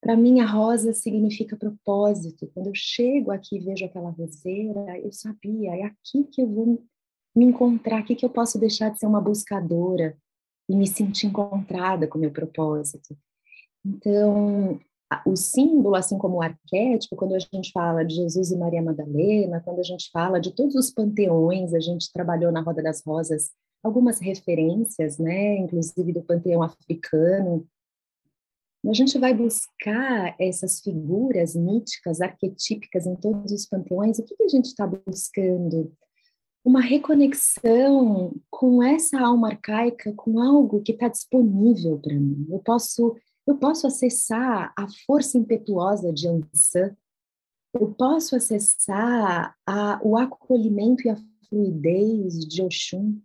Para 0.00 0.16
mim, 0.16 0.40
a 0.40 0.46
rosa 0.46 0.92
significa 0.92 1.56
propósito. 1.56 2.50
Quando 2.52 2.66
eu 2.66 2.74
chego 2.74 3.30
aqui 3.30 3.56
e 3.56 3.60
vejo 3.60 3.84
aquela 3.86 4.10
roseira, 4.10 4.98
eu 4.98 5.12
sabia, 5.12 5.76
é 5.76 5.82
aqui 5.82 6.24
que 6.24 6.42
eu 6.42 6.48
vou 6.48 6.84
me 7.34 7.44
encontrar, 7.44 7.98
aqui 7.98 8.14
que 8.14 8.24
eu 8.24 8.30
posso 8.30 8.58
deixar 8.58 8.90
de 8.90 8.98
ser 8.98 9.06
uma 9.06 9.20
buscadora 9.20 10.16
e 10.68 10.76
me 10.76 10.86
sentir 10.86 11.28
encontrada 11.28 12.06
com 12.06 12.18
o 12.18 12.20
meu 12.20 12.30
propósito. 12.30 13.16
Então, 13.84 14.80
o 15.26 15.36
símbolo, 15.36 15.94
assim 15.94 16.18
como 16.18 16.36
o 16.36 16.42
arquétipo, 16.42 17.16
quando 17.16 17.34
a 17.34 17.38
gente 17.38 17.70
fala 17.72 18.04
de 18.04 18.14
Jesus 18.14 18.50
e 18.50 18.56
Maria 18.56 18.82
Madalena, 18.82 19.60
quando 19.60 19.80
a 19.80 19.84
gente 19.84 20.10
fala 20.10 20.40
de 20.40 20.52
todos 20.52 20.74
os 20.74 20.90
panteões, 20.90 21.74
a 21.74 21.80
gente 21.80 22.12
trabalhou 22.12 22.50
na 22.50 22.60
Roda 22.60 22.82
das 22.82 23.02
Rosas 23.04 23.50
algumas 23.82 24.18
referências, 24.18 25.18
né, 25.18 25.58
inclusive 25.58 26.12
do 26.12 26.22
panteão 26.22 26.62
africano. 26.62 27.66
A 28.86 28.92
gente 28.92 29.18
vai 29.18 29.34
buscar 29.34 30.34
essas 30.38 30.80
figuras 30.80 31.54
míticas, 31.54 32.20
arquetípicas 32.20 33.06
em 33.06 33.16
todos 33.16 33.52
os 33.52 33.66
panteões. 33.66 34.18
O 34.18 34.24
que, 34.24 34.36
que 34.36 34.44
a 34.44 34.48
gente 34.48 34.66
está 34.66 34.86
buscando? 34.86 35.92
Uma 36.62 36.80
reconexão 36.80 38.34
com 38.50 38.82
essa 38.82 39.20
alma 39.20 39.48
arcaica, 39.48 40.12
com 40.14 40.38
algo 40.38 40.82
que 40.82 40.92
está 40.92 41.08
disponível 41.08 41.98
para 41.98 42.14
mim. 42.14 42.46
Eu 42.50 42.58
posso 42.58 43.16
eu 43.46 43.56
posso 43.56 43.86
acessar 43.86 44.72
a 44.76 44.86
força 45.06 45.38
impetuosa 45.38 46.12
de 46.12 46.28
Ansan, 46.28 46.96
eu 47.72 47.92
posso 47.92 48.36
acessar 48.36 49.56
a, 49.66 50.00
o 50.02 50.16
acolhimento 50.16 51.06
e 51.06 51.10
a 51.10 51.16
fluidez 51.48 52.46
de 52.46 52.62
Oxum, 52.62 53.20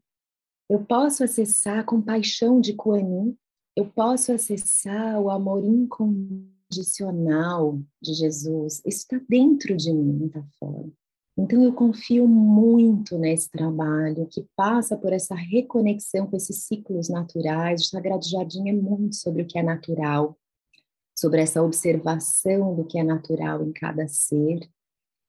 eu 0.69 0.83
posso 0.85 1.23
acessar 1.23 1.79
a 1.79 1.83
compaixão 1.83 2.59
de 2.59 2.73
Kuan 2.73 3.33
eu 3.75 3.85
posso 3.85 4.33
acessar 4.33 5.21
o 5.21 5.29
amor 5.29 5.63
incondicional 5.63 7.79
de 8.01 8.13
Jesus. 8.13 8.81
Isso 8.85 8.99
está 8.99 9.21
dentro 9.29 9.77
de 9.77 9.93
mim, 9.93 10.17
não 10.19 10.27
está 10.27 10.43
fora. 10.59 10.89
Então, 11.41 11.63
eu 11.63 11.71
confio 11.71 12.27
muito 12.27 13.17
nesse 13.17 13.49
trabalho 13.49 14.27
que 14.29 14.45
passa 14.57 14.97
por 14.97 15.13
essa 15.13 15.33
reconexão 15.33 16.27
com 16.27 16.35
esses 16.35 16.65
ciclos 16.65 17.07
naturais. 17.07 17.79
O 17.79 17.85
Sagrado 17.85 18.27
Jardim 18.27 18.67
é 18.67 18.73
muito 18.73 19.15
sobre 19.15 19.43
o 19.43 19.47
que 19.47 19.57
é 19.57 19.63
natural, 19.63 20.37
sobre 21.17 21.39
essa 21.39 21.63
observação 21.63 22.75
do 22.75 22.83
que 22.83 22.99
é 22.99 23.03
natural 23.03 23.63
em 23.63 23.71
cada 23.71 24.05
ser 24.05 24.69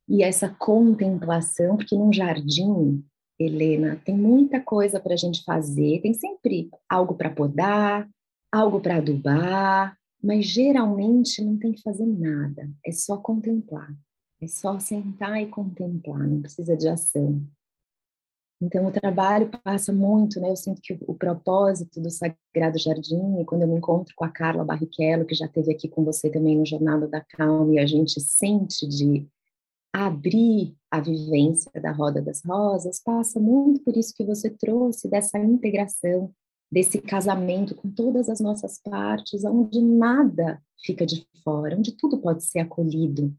e 0.09 0.25
essa 0.25 0.49
contemplação, 0.49 1.77
porque 1.77 1.97
num 1.97 2.13
jardim, 2.13 3.05
Helena, 3.39 3.95
tem 4.05 4.17
muita 4.17 4.61
coisa 4.61 4.99
para 4.99 5.15
a 5.15 5.17
gente 5.17 5.45
fazer, 5.45 6.01
tem 6.03 6.13
sempre 6.13 6.69
algo 6.89 7.15
para 7.15 7.31
podar, 7.31 8.11
algo 8.51 8.81
para 8.81 8.97
adubar, 8.97 9.97
mas 10.21 10.45
geralmente 10.45 11.41
não 11.45 11.57
tem 11.57 11.71
que 11.71 11.83
fazer 11.83 12.07
nada, 12.07 12.69
é 12.85 12.91
só 12.91 13.17
contemplar. 13.17 13.95
É 14.41 14.47
só 14.47 14.79
sentar 14.79 15.41
e 15.43 15.47
contemplar, 15.47 16.27
não 16.27 16.41
precisa 16.41 16.77
de 16.77 16.89
ação. 16.89 17.47
Então, 18.63 18.87
o 18.87 18.93
trabalho 18.93 19.51
passa 19.65 19.93
muito, 19.93 20.39
né? 20.39 20.51
Eu 20.51 20.57
sinto 20.57 20.83
que 20.83 20.99
o, 21.07 21.15
propósito 21.15 21.99
do 22.01 22.11
Sagrado 22.11 22.79
Jardim, 22.79 23.41
e 23.41 23.45
quando 23.45 23.63
eu 23.63 23.69
me 23.69 23.77
encontro 23.77 24.15
com 24.15 24.25
a 24.25 24.31
Carla 24.31 24.65
Barrichello, 24.65 25.25
que 25.25 25.35
já 25.35 25.47
esteve 25.47 25.73
aqui 25.73 25.89
com 25.89 26.05
você 26.05 26.31
também 26.31 26.59
no 26.59 26.67
Jornada 26.67 27.09
da 27.09 27.23
Calma, 27.23 27.75
e 27.75 27.79
a 27.79 27.87
gente 27.87 28.21
sente 28.21 28.87
de 28.87 29.27
abrir 29.93 30.77
a 30.91 31.01
vivência 31.01 31.71
da 31.81 31.91
Roda 31.91 32.21
das 32.21 32.43
Rosas, 32.45 33.01
passa 33.03 33.41
muito 33.41 33.81
por 33.83 33.97
isso 33.97 34.15
que 34.15 34.25
você 34.25 34.51
trouxe, 34.51 35.09
dessa 35.09 35.39
integração, 35.39 36.31
desse 36.71 37.01
casamento 37.01 37.75
com 37.75 37.91
todas 37.91 38.29
as 38.29 38.41
nossas 38.41 38.79
partes, 38.79 39.45
onde 39.45 39.81
nada 39.81 40.63
fica 40.85 41.07
de 41.07 41.27
fora, 41.43 41.77
onde 41.77 41.93
tudo 41.93 42.19
pode 42.19 42.45
ser 42.45 42.61
acolhido, 42.61 43.35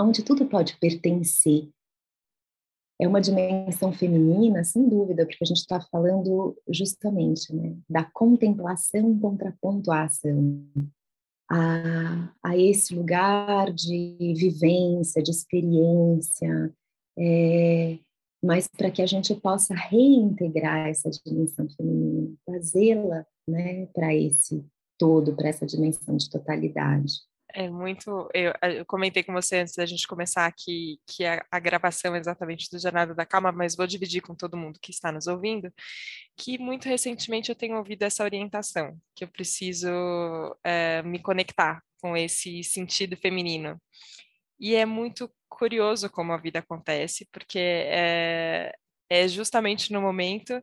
onde 0.00 0.22
tudo 0.22 0.46
pode 0.46 0.76
pertencer. 0.78 1.68
É 3.00 3.06
uma 3.06 3.20
dimensão 3.20 3.92
feminina, 3.92 4.64
sem 4.64 4.88
dúvida, 4.88 5.26
porque 5.26 5.44
a 5.44 5.46
gente 5.46 5.58
está 5.58 5.80
falando 5.80 6.56
justamente 6.68 7.54
né, 7.54 7.76
da 7.88 8.04
contemplação 8.04 9.10
em 9.10 9.18
contraponto 9.18 9.92
à 9.92 10.04
ação, 10.04 10.66
a, 11.50 12.32
a 12.42 12.56
esse 12.56 12.94
lugar 12.94 13.72
de 13.72 14.16
vivência, 14.34 15.22
de 15.22 15.30
experiência, 15.30 16.74
é, 17.18 17.98
mas 18.42 18.66
para 18.68 18.90
que 18.90 19.02
a 19.02 19.06
gente 19.06 19.34
possa 19.34 19.74
reintegrar 19.74 20.88
essa 20.88 21.10
dimensão 21.10 21.68
feminina, 21.70 22.34
trazê-la 22.46 23.26
né, 23.46 23.86
para 23.86 24.14
esse 24.14 24.64
todo, 24.98 25.34
para 25.34 25.48
essa 25.48 25.66
dimensão 25.66 26.16
de 26.16 26.30
totalidade. 26.30 27.14
É 27.58 27.70
muito. 27.70 28.28
Eu, 28.34 28.52
eu, 28.70 28.84
comentei 28.84 29.22
com 29.22 29.32
você 29.32 29.60
antes 29.60 29.74
da 29.74 29.86
gente 29.86 30.06
começar 30.06 30.44
aqui 30.44 31.00
que 31.06 31.24
a, 31.24 31.42
a, 31.50 31.58
gravação 31.58 32.14
exatamente 32.14 32.68
do 32.70 32.78
Jornada 32.78 33.14
da 33.14 33.24
Calma, 33.24 33.50
mas 33.50 33.74
vou 33.74 33.86
dividir 33.86 34.20
com 34.20 34.34
todo 34.34 34.58
mundo 34.58 34.78
que 34.78 34.90
está 34.90 35.10
nos 35.10 35.26
ouvindo, 35.26 35.72
que 36.36 36.58
muito 36.58 36.86
recentemente 36.86 37.48
eu 37.48 37.56
tenho 37.56 37.78
ouvido 37.78 38.02
essa 38.02 38.22
orientação, 38.22 39.00
que 39.14 39.24
eu 39.24 39.28
preciso 39.28 39.88
é, 40.62 41.02
me 41.02 41.18
conectar 41.18 41.82
com 41.98 42.14
esse 42.14 42.62
sentido 42.62 43.16
feminino. 43.16 43.80
E 44.60 44.74
é 44.74 44.84
muito 44.84 45.32
curioso 45.48 46.10
como 46.10 46.34
a 46.34 46.36
vida 46.36 46.58
acontece, 46.58 47.26
porque 47.32 47.58
é, 47.58 48.70
é 49.08 49.28
justamente 49.28 49.94
no 49.94 50.02
momento 50.02 50.62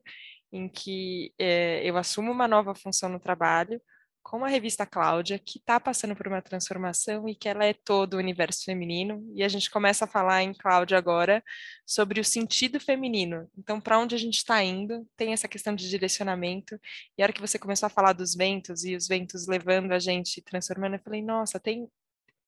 em 0.51 0.69
que 0.69 1.33
é, 1.39 1.81
eu 1.83 1.97
assumo 1.97 2.31
uma 2.31 2.47
nova 2.47 2.75
função 2.75 3.09
no 3.09 3.19
trabalho 3.19 3.81
com 4.23 4.43
a 4.45 4.47
revista 4.47 4.85
Cláudia, 4.85 5.37
que 5.37 5.59
está 5.59 5.79
passando 5.79 6.15
por 6.15 6.27
uma 6.27 6.41
transformação 6.41 7.27
e 7.27 7.35
que 7.35 7.49
ela 7.49 7.65
é 7.65 7.73
todo 7.73 8.15
o 8.15 8.17
universo 8.17 8.63
feminino. 8.63 9.23
E 9.35 9.43
a 9.43 9.47
gente 9.47 9.69
começa 9.69 10.05
a 10.05 10.07
falar 10.07 10.41
em 10.41 10.53
Cláudia 10.53 10.97
agora 10.97 11.43
sobre 11.85 12.19
o 12.19 12.23
sentido 12.23 12.79
feminino. 12.79 13.49
Então, 13.57 13.79
para 13.81 13.99
onde 13.99 14.15
a 14.15 14.17
gente 14.17 14.37
está 14.37 14.63
indo, 14.63 15.07
tem 15.17 15.33
essa 15.33 15.47
questão 15.47 15.75
de 15.75 15.89
direcionamento. 15.89 16.79
E 17.17 17.21
a 17.21 17.25
hora 17.25 17.33
que 17.33 17.41
você 17.41 17.59
começou 17.59 17.87
a 17.87 17.89
falar 17.89 18.13
dos 18.13 18.33
ventos 18.33 18.83
e 18.83 18.95
os 18.95 19.07
ventos 19.07 19.45
levando 19.47 19.91
a 19.91 19.99
gente, 19.99 20.41
transformando, 20.41 20.95
eu 20.95 21.01
falei, 21.03 21.21
nossa, 21.21 21.59
tem 21.59 21.87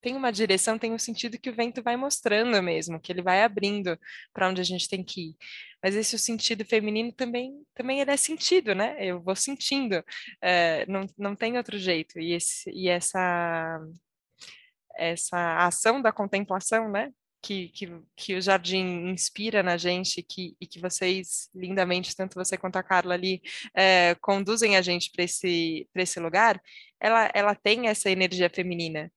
tem 0.06 0.16
uma 0.16 0.32
direção, 0.32 0.78
tem 0.78 0.94
um 0.94 1.00
sentido 1.00 1.36
que 1.40 1.50
o 1.50 1.56
vento 1.56 1.82
vai 1.82 1.98
mostrando 1.98 2.62
mesmo, 2.62 3.00
que 3.00 3.12
ele 3.12 3.24
vai 3.24 3.42
abrindo 3.42 4.00
para 4.32 4.48
onde 4.48 4.62
a 4.62 4.64
gente 4.64 4.88
tem 4.88 5.04
que 5.04 5.30
ir. 5.30 5.36
Mas 5.82 5.96
esse 5.96 6.20
sentido 6.20 6.64
feminino 6.64 7.12
também, 7.12 7.66
também 7.74 8.00
ele 8.00 8.12
é 8.12 8.18
sentido, 8.18 8.76
né? 8.76 8.96
Eu 9.00 9.20
vou 9.20 9.36
sentindo, 9.36 10.04
é, 10.40 10.86
não, 10.86 11.08
não 11.18 11.36
tem 11.36 11.58
outro 11.58 11.80
jeito. 11.80 12.20
E, 12.20 12.34
esse, 12.34 12.70
e 12.70 12.88
essa, 12.88 13.80
essa 14.96 15.66
ação 15.66 16.00
da 16.00 16.12
contemplação, 16.12 16.88
né? 16.88 17.12
Que, 17.42 17.70
que, 17.70 17.90
que, 18.16 18.36
o 18.36 18.42
jardim 18.42 19.10
inspira 19.10 19.64
na 19.64 19.76
gente 19.76 20.22
que, 20.22 20.56
e 20.62 20.68
que 20.68 20.80
vocês, 20.80 21.50
lindamente, 21.54 22.16
tanto 22.16 22.36
você 22.36 22.58
quanto 22.58 22.76
a 22.76 22.84
Carla 22.84 23.16
ali, 23.16 23.42
é, 23.76 24.16
conduzem 24.22 24.78
a 24.78 24.84
gente 24.84 25.12
para 25.12 25.24
esse, 25.24 25.90
esse 25.96 26.20
lugar, 26.20 26.62
ela, 27.00 27.32
ela 27.34 27.56
tem 27.56 27.88
essa 27.88 28.10
energia 28.12 28.50
feminina. 28.52 29.12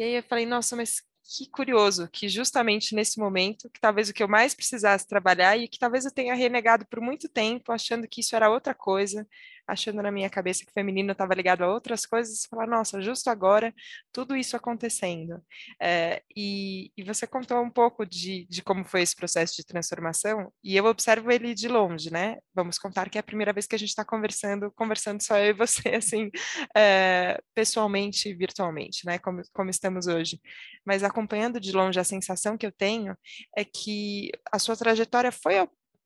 E 0.00 0.02
aí 0.02 0.14
eu 0.14 0.22
falei, 0.22 0.46
nossa, 0.46 0.74
mas 0.74 1.02
que 1.22 1.46
curioso 1.50 2.08
que 2.10 2.26
justamente 2.26 2.94
nesse 2.94 3.18
momento, 3.20 3.68
que 3.68 3.78
talvez 3.78 4.08
o 4.08 4.14
que 4.14 4.22
eu 4.22 4.28
mais 4.28 4.54
precisasse 4.54 5.06
trabalhar 5.06 5.58
e 5.58 5.68
que 5.68 5.78
talvez 5.78 6.06
eu 6.06 6.10
tenha 6.10 6.34
renegado 6.34 6.86
por 6.86 7.02
muito 7.02 7.28
tempo, 7.28 7.70
achando 7.70 8.08
que 8.08 8.22
isso 8.22 8.34
era 8.34 8.48
outra 8.48 8.74
coisa, 8.74 9.28
achando 9.70 10.02
na 10.02 10.10
minha 10.10 10.28
cabeça 10.28 10.64
que 10.64 10.72
feminino 10.72 11.12
estava 11.12 11.34
ligado 11.34 11.62
a 11.62 11.68
outras 11.72 12.06
coisas, 12.06 12.44
falar, 12.46 12.66
nossa, 12.66 13.00
justo 13.00 13.28
agora, 13.28 13.74
tudo 14.12 14.36
isso 14.36 14.56
acontecendo. 14.56 15.42
É, 15.80 16.22
e, 16.36 16.92
e, 16.96 17.02
você 17.02 17.26
contou 17.26 17.60
um 17.62 17.70
pouco 17.70 18.04
de, 18.06 18.46
de 18.48 18.62
como 18.62 18.84
foi 18.84 19.02
esse 19.02 19.14
processo 19.16 19.56
de 19.56 19.64
transformação, 19.64 20.52
e 20.62 20.76
eu 20.76 20.84
observo 20.86 21.30
ele 21.30 21.54
de 21.54 21.68
longe, 21.68 22.12
né? 22.12 22.38
Vamos 22.54 22.78
contar 22.78 23.08
que 23.08 23.18
é 23.18 23.20
a 23.20 23.24
primeira 23.24 23.52
vez 23.52 23.66
que 23.66 23.74
a 23.74 23.78
gente 23.78 23.90
está 23.90 24.04
conversando, 24.04 24.70
conversando 24.72 25.22
só 25.22 25.38
eu 25.38 25.50
e 25.50 25.52
você, 25.52 25.88
assim, 25.96 26.30
é, 26.76 27.40
pessoalmente 27.54 28.28
e 28.28 28.34
virtualmente, 28.34 29.06
né? 29.06 29.18
Como, 29.18 29.42
como 29.52 29.70
estamos 29.70 30.06
hoje. 30.06 30.40
Mas 30.84 31.02
acompanhando 31.02 31.60
de 31.60 31.72
longe, 31.72 32.00
a 32.00 32.04
sensação 32.04 32.56
que 32.56 32.66
eu 32.66 32.72
tenho 32.72 33.16
é 33.56 33.64
que 33.64 34.30
a 34.52 34.58
sua 34.58 34.76
trajetória 34.76 35.32
foi 35.32 35.58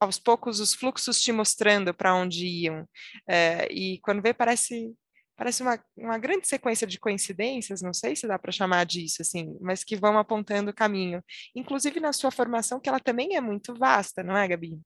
aos 0.05 0.19
poucos 0.19 0.61
os 0.61 0.75
fluxos 0.75 1.21
te 1.21 1.33
mostrando 1.33 1.93
para 1.93 2.15
onde 2.15 2.47
iam. 2.47 2.87
É, 3.29 3.67
e 3.73 3.99
quando 4.01 4.23
vê, 4.23 4.33
parece 4.33 4.95
parece 5.37 5.63
uma, 5.63 5.83
uma 5.97 6.19
grande 6.19 6.47
sequência 6.47 6.87
de 6.87 6.99
coincidências, 6.99 7.83
não 7.83 7.93
sei 7.93 8.15
se 8.15 8.27
dá 8.27 8.39
para 8.39 8.53
chamar 8.53 8.87
disso, 8.87 9.21
assim, 9.21 9.57
mas 9.61 9.83
que 9.83 9.97
vão 9.97 10.17
apontando 10.17 10.71
o 10.71 10.75
caminho. 10.75 11.23
Inclusive 11.57 11.99
na 12.01 12.13
sua 12.13 12.31
formação, 12.31 12.79
que 12.79 12.89
ela 12.89 13.01
também 13.01 13.37
é 13.37 13.41
muito 13.41 13.75
vasta, 13.75 14.23
não 14.23 14.37
é, 14.37 14.47
Gabi? 14.47 14.81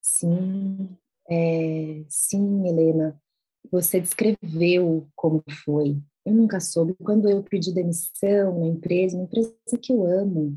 Sim, 0.00 0.96
é, 1.28 2.04
sim, 2.08 2.68
Helena. 2.68 3.20
Você 3.72 4.00
descreveu 4.00 5.08
como 5.16 5.42
foi. 5.64 6.00
Eu 6.24 6.32
nunca 6.32 6.60
soube. 6.60 6.94
Quando 7.02 7.28
eu 7.28 7.42
pedi 7.42 7.74
demissão 7.74 8.60
na 8.60 8.66
empresa, 8.66 9.16
uma 9.16 9.24
empresa 9.24 9.52
que 9.82 9.92
eu 9.92 10.04
amo, 10.04 10.56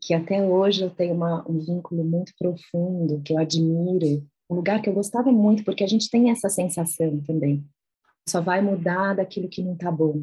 que 0.00 0.14
até 0.14 0.42
hoje 0.42 0.82
eu 0.82 0.90
tenho 0.90 1.14
uma, 1.14 1.44
um 1.48 1.58
vínculo 1.58 2.04
muito 2.04 2.32
profundo, 2.38 3.20
que 3.22 3.32
eu 3.32 3.38
admiro, 3.38 4.24
um 4.50 4.56
lugar 4.56 4.80
que 4.80 4.88
eu 4.88 4.94
gostava 4.94 5.30
muito, 5.30 5.64
porque 5.64 5.84
a 5.84 5.86
gente 5.86 6.10
tem 6.10 6.30
essa 6.30 6.48
sensação 6.48 7.20
também. 7.22 7.64
Só 8.28 8.40
vai 8.40 8.60
mudar 8.60 9.14
daquilo 9.14 9.48
que 9.48 9.62
não 9.62 9.76
tá 9.76 9.90
bom. 9.90 10.22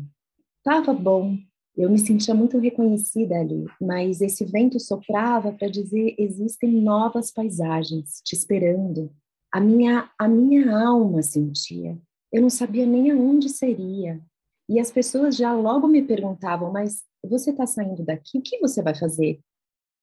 Tava 0.63 0.93
bom, 0.93 1.37
eu 1.77 1.89
me 1.89 1.99
sentia 1.99 2.33
muito 2.33 2.57
reconhecida 2.57 3.35
ali, 3.35 3.65
mas 3.81 4.21
esse 4.21 4.45
vento 4.45 4.79
soprava 4.79 5.51
para 5.51 5.67
dizer 5.67 6.15
existem 6.17 6.71
novas 6.71 7.31
paisagens 7.31 8.21
te 8.23 8.33
esperando. 8.33 9.11
A 9.51 9.59
minha 9.59 10.09
a 10.17 10.27
minha 10.27 10.75
alma 10.75 11.21
sentia. 11.21 11.97
Eu 12.31 12.41
não 12.41 12.49
sabia 12.49 12.85
nem 12.85 13.11
aonde 13.11 13.49
seria. 13.49 14.21
E 14.67 14.79
as 14.79 14.91
pessoas 14.91 15.35
já 15.35 15.53
logo 15.53 15.87
me 15.87 16.01
perguntavam, 16.01 16.71
mas 16.71 17.03
você 17.23 17.51
está 17.51 17.67
saindo 17.67 18.03
daqui, 18.03 18.37
o 18.37 18.41
que 18.41 18.59
você 18.59 18.81
vai 18.81 18.95
fazer? 18.95 19.39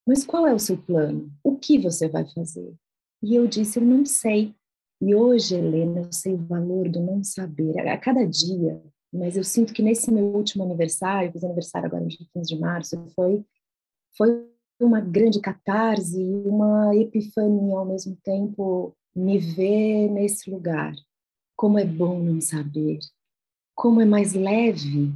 Mas 0.06 0.24
qual 0.24 0.46
é 0.46 0.54
o 0.54 0.58
seu 0.58 0.76
plano? 0.76 1.30
O 1.42 1.56
que 1.56 1.78
você 1.78 2.08
vai 2.08 2.24
fazer? 2.26 2.74
E 3.22 3.36
eu 3.36 3.46
disse, 3.46 3.78
eu 3.78 3.84
não 3.84 4.04
sei. 4.04 4.54
E 5.00 5.14
hoje, 5.14 5.54
Helena, 5.54 6.00
eu 6.00 6.12
sei 6.12 6.34
o 6.34 6.46
valor 6.46 6.88
do 6.88 7.00
não 7.00 7.22
saber. 7.22 7.78
A 7.88 7.96
cada 7.96 8.24
dia, 8.24 8.82
mas 9.12 9.36
eu 9.36 9.44
sinto 9.44 9.72
que 9.72 9.82
nesse 9.82 10.10
meu 10.10 10.26
último 10.26 10.64
aniversário, 10.64 11.30
fiz 11.30 11.44
aniversário 11.44 11.86
agora 11.86 12.02
no 12.02 12.08
dia 12.08 12.26
15 12.32 12.54
de 12.54 12.60
março, 12.60 13.04
foi, 13.14 13.44
foi 14.16 14.48
uma 14.80 15.00
grande 15.00 15.40
catarse, 15.40 16.18
uma 16.46 16.94
epifania 16.96 17.76
ao 17.76 17.84
mesmo 17.84 18.16
tempo, 18.24 18.96
me 19.14 19.38
ver 19.38 20.08
nesse 20.08 20.50
lugar. 20.50 20.94
Como 21.56 21.78
é 21.78 21.84
bom 21.84 22.18
não 22.18 22.40
saber. 22.40 22.98
Como 23.74 24.00
é 24.00 24.04
mais 24.04 24.32
leve. 24.32 25.12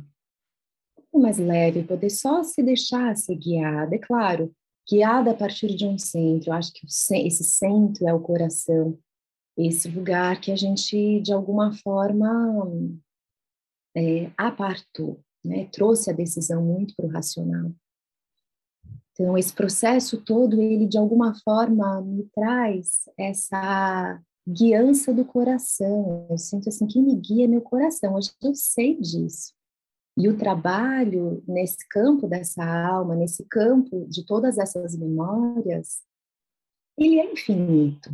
Como 1.11 1.25
é 1.25 1.28
mais 1.28 1.38
leve 1.38 1.83
poder 1.83 2.11
só 2.11 2.43
se 2.43 2.62
deixar 2.62 3.16
ser 3.16 3.37
guiada. 3.37 3.95
É 3.95 3.99
claro, 3.99 4.55
guiada 4.88 5.33
a 5.33 5.35
partir 5.35 5.75
de 5.75 5.87
um 5.87 5.99
centro. 5.99 6.50
Eu 6.50 6.55
acho 6.55 6.73
que 6.73 6.87
esse 6.87 7.45
centro 7.45 8.07
é 8.07 8.14
o 8.14 8.21
coração, 8.21 8.99
esse 9.57 9.88
lugar 9.88 10.40
que 10.40 10.52
a 10.52 10.57
gente, 10.57 11.21
de 11.21 11.33
alguma 11.33 11.73
forma, 11.73 12.71
é, 13.97 14.31
apartou, 14.37 15.21
né? 15.45 15.66
trouxe 15.73 16.11
a 16.11 16.14
decisão 16.14 16.62
muito 16.62 16.95
para 16.95 17.07
o 17.07 17.11
racional. 17.11 17.73
Então, 19.12 19.37
esse 19.38 19.52
processo 19.52 20.23
todo, 20.23 20.61
ele 20.61 20.87
de 20.87 20.99
alguma 20.99 21.35
forma 21.43 22.02
me 22.02 22.25
traz 22.35 23.09
essa 23.16 24.21
guiança 24.47 25.12
do 25.12 25.25
coração. 25.25 26.26
Eu 26.28 26.37
sinto 26.37 26.69
assim, 26.69 26.87
quem 26.87 27.02
me 27.02 27.16
guia 27.16 27.45
é 27.45 27.49
meu 27.49 27.62
coração. 27.62 28.14
Hoje 28.14 28.31
eu 28.43 28.55
sei 28.55 29.00
disso. 29.00 29.55
E 30.19 30.29
o 30.29 30.37
trabalho 30.37 31.43
nesse 31.47 31.87
campo 31.89 32.26
dessa 32.26 32.65
alma, 32.65 33.15
nesse 33.15 33.45
campo 33.45 34.07
de 34.09 34.25
todas 34.25 34.57
essas 34.57 34.97
memórias, 34.97 36.02
ele 36.97 37.21
é 37.21 37.33
infinito. 37.33 38.11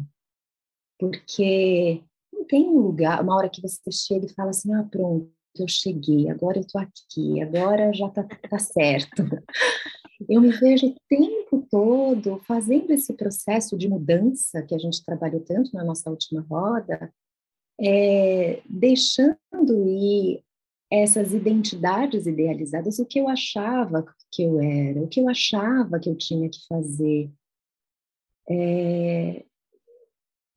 Porque 0.98 2.02
não 2.32 2.44
tem 2.44 2.68
um 2.68 2.78
lugar, 2.78 3.22
uma 3.22 3.36
hora 3.36 3.48
que 3.48 3.62
você 3.62 3.90
chega 3.92 4.26
e 4.26 4.34
fala 4.34 4.50
assim: 4.50 4.72
ah, 4.74 4.82
pronto, 4.82 5.30
eu 5.58 5.68
cheguei, 5.68 6.28
agora 6.28 6.58
eu 6.58 6.62
estou 6.62 6.80
aqui, 6.80 7.40
agora 7.40 7.92
já 7.92 8.06
está 8.06 8.24
tá 8.24 8.58
certo. 8.58 9.22
Eu 10.28 10.40
me 10.40 10.52
vejo 10.52 10.86
o 10.86 10.94
tempo 11.08 11.66
todo 11.68 12.40
fazendo 12.46 12.92
esse 12.92 13.12
processo 13.12 13.76
de 13.76 13.88
mudança 13.88 14.62
que 14.62 14.72
a 14.72 14.78
gente 14.78 15.04
trabalhou 15.04 15.40
tanto 15.40 15.74
na 15.74 15.82
nossa 15.82 16.08
última 16.10 16.40
roda, 16.42 17.12
é, 17.80 18.62
deixando 18.68 19.88
ir 19.88 20.44
essas 20.92 21.32
identidades 21.32 22.26
idealizadas, 22.26 22.98
o 22.98 23.06
que 23.06 23.18
eu 23.18 23.26
achava 23.26 24.04
que 24.30 24.42
eu 24.42 24.60
era, 24.60 25.00
o 25.00 25.08
que 25.08 25.20
eu 25.20 25.28
achava 25.28 25.98
que 25.98 26.10
eu 26.10 26.14
tinha 26.14 26.50
que 26.50 26.66
fazer. 26.68 27.30
É, 28.46 29.44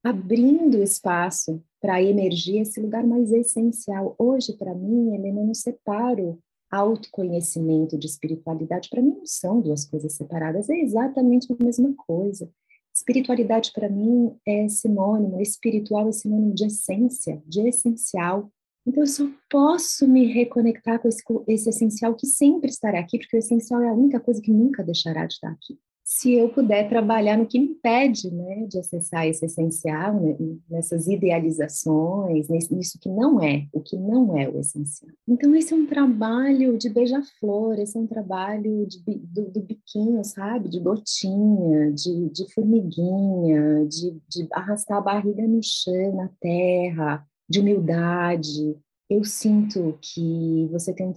abrindo 0.04 0.84
espaço 0.84 1.64
para 1.82 2.04
emergir 2.04 2.60
esse 2.60 2.80
lugar 2.82 3.06
mais 3.06 3.32
essencial. 3.32 4.14
Hoje, 4.20 4.54
para 4.58 4.74
mim, 4.76 5.16
Helena, 5.16 5.40
eu 5.40 5.46
não 5.46 5.54
separo 5.54 6.38
autoconhecimento 6.70 7.98
de 7.98 8.06
espiritualidade. 8.06 8.90
Para 8.90 9.02
mim, 9.02 9.16
não 9.18 9.26
são 9.26 9.62
duas 9.62 9.86
coisas 9.86 10.14
separadas, 10.14 10.70
é 10.70 10.76
exatamente 10.76 11.48
a 11.52 11.64
mesma 11.64 11.94
coisa. 11.96 12.50
Espiritualidade, 12.94 13.72
para 13.74 13.90
mim, 13.90 14.36
é 14.46 14.68
sinônimo, 14.68 15.42
espiritual 15.42 16.10
é 16.10 16.12
sinônimo 16.12 16.54
de 16.54 16.66
essência, 16.66 17.42
de 17.46 17.68
essencial. 17.68 18.52
Então, 18.86 19.02
eu 19.02 19.08
só 19.08 19.28
posso 19.50 20.08
me 20.08 20.26
reconectar 20.32 21.02
com 21.02 21.08
esse, 21.08 21.24
esse, 21.48 21.70
essencial 21.70 22.14
que 22.14 22.28
sempre 22.28 22.70
estará 22.70 23.00
aqui, 23.00 23.18
porque 23.18 23.36
o 23.36 23.40
essencial 23.40 23.82
é 23.82 23.90
a 23.90 23.94
única 23.94 24.20
coisa 24.20 24.42
que 24.42 24.52
nunca 24.52 24.84
deixará 24.84 25.26
de 25.26 25.34
estar 25.34 25.50
aqui. 25.50 25.80
Se 26.08 26.34
eu 26.34 26.50
puder 26.50 26.88
trabalhar 26.88 27.36
no 27.36 27.48
que 27.48 27.58
me 27.58 27.66
impede 27.66 28.30
né, 28.32 28.68
de 28.70 28.78
acessar 28.78 29.26
esse 29.26 29.44
essencial, 29.44 30.22
né, 30.22 30.38
nessas 30.70 31.08
idealizações, 31.08 32.48
nisso 32.48 33.00
que 33.02 33.10
não 33.10 33.42
é, 33.42 33.68
o 33.74 33.82
que 33.82 33.98
não 33.98 34.38
é 34.38 34.48
o 34.48 34.60
essencial. 34.60 35.12
Então, 35.28 35.56
esse 35.56 35.74
é 35.74 35.76
um 35.76 35.88
trabalho 35.88 36.78
de 36.78 36.90
beija-flor, 36.90 37.80
esse 37.80 37.98
é 37.98 38.00
um 38.00 38.06
trabalho 38.06 38.86
de, 38.86 39.00
do, 39.04 39.50
do, 39.50 39.62
biquinho, 39.64 40.24
sabe? 40.24 40.70
De 40.70 40.80
gotinha, 40.80 41.92
de, 41.92 42.30
de 42.30 42.54
formiguinha, 42.54 43.88
de, 43.88 44.12
de 44.30 44.48
arrastar 44.52 45.00
a 45.00 45.02
barriga 45.02 45.48
no 45.48 45.60
chão, 45.64 46.16
na 46.16 46.30
terra, 46.40 47.28
de 47.50 47.60
humildade. 47.60 48.78
Eu 49.10 49.24
sinto 49.24 49.98
que 50.02 50.68
você 50.72 50.94
tem 50.94 51.08
um 51.08 51.14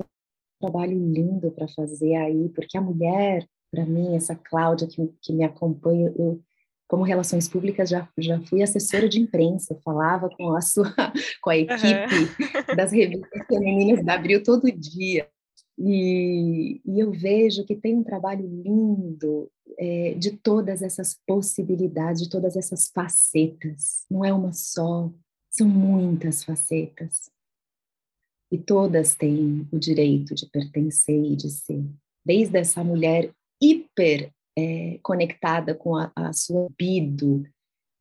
trabalho 0.60 0.98
lindo 0.98 1.50
para 1.50 1.68
fazer 1.68 2.14
aí, 2.16 2.48
porque 2.50 2.76
a 2.76 2.80
mulher, 2.80 3.46
para 3.70 3.86
mim, 3.86 4.14
essa 4.14 4.34
Cláudia 4.34 4.86
que, 4.88 5.08
que 5.22 5.32
me 5.32 5.44
acompanha, 5.44 6.12
eu, 6.16 6.40
como 6.88 7.02
relações 7.02 7.48
públicas, 7.48 7.88
já, 7.88 8.08
já 8.18 8.40
fui 8.40 8.62
assessora 8.62 9.08
de 9.08 9.20
imprensa, 9.20 9.78
falava 9.84 10.28
com 10.30 10.54
a 10.54 10.60
sua, 10.60 10.92
com 11.42 11.50
a 11.50 11.56
equipe 11.56 12.14
uhum. 12.14 12.76
das 12.76 12.92
revistas 12.92 13.46
femininas 13.46 14.04
da 14.04 14.14
Abril 14.14 14.42
todo 14.42 14.70
dia. 14.72 15.28
E, 15.80 16.80
e, 16.84 16.98
eu 16.98 17.12
vejo 17.12 17.64
que 17.64 17.76
tem 17.76 17.94
um 17.94 18.02
trabalho 18.02 18.44
lindo 18.44 19.48
é, 19.78 20.14
de 20.14 20.32
todas 20.32 20.82
essas 20.82 21.16
possibilidades, 21.24 22.22
de 22.22 22.28
todas 22.28 22.56
essas 22.56 22.88
facetas. 22.88 24.04
Não 24.10 24.24
é 24.24 24.32
uma 24.32 24.52
só, 24.52 25.12
são 25.58 25.68
muitas 25.68 26.44
facetas. 26.44 27.30
E 28.50 28.56
todas 28.56 29.14
têm 29.14 29.68
o 29.70 29.78
direito 29.78 30.34
de 30.34 30.46
pertencer 30.46 31.22
e 31.22 31.36
de 31.36 31.50
ser. 31.50 31.84
Desde 32.24 32.56
essa 32.58 32.82
mulher 32.82 33.30
hiper 33.60 34.32
é, 34.56 34.98
conectada 35.02 35.74
com 35.74 35.96
a, 35.96 36.10
a 36.14 36.32
sua 36.32 36.68
libido, 36.68 37.44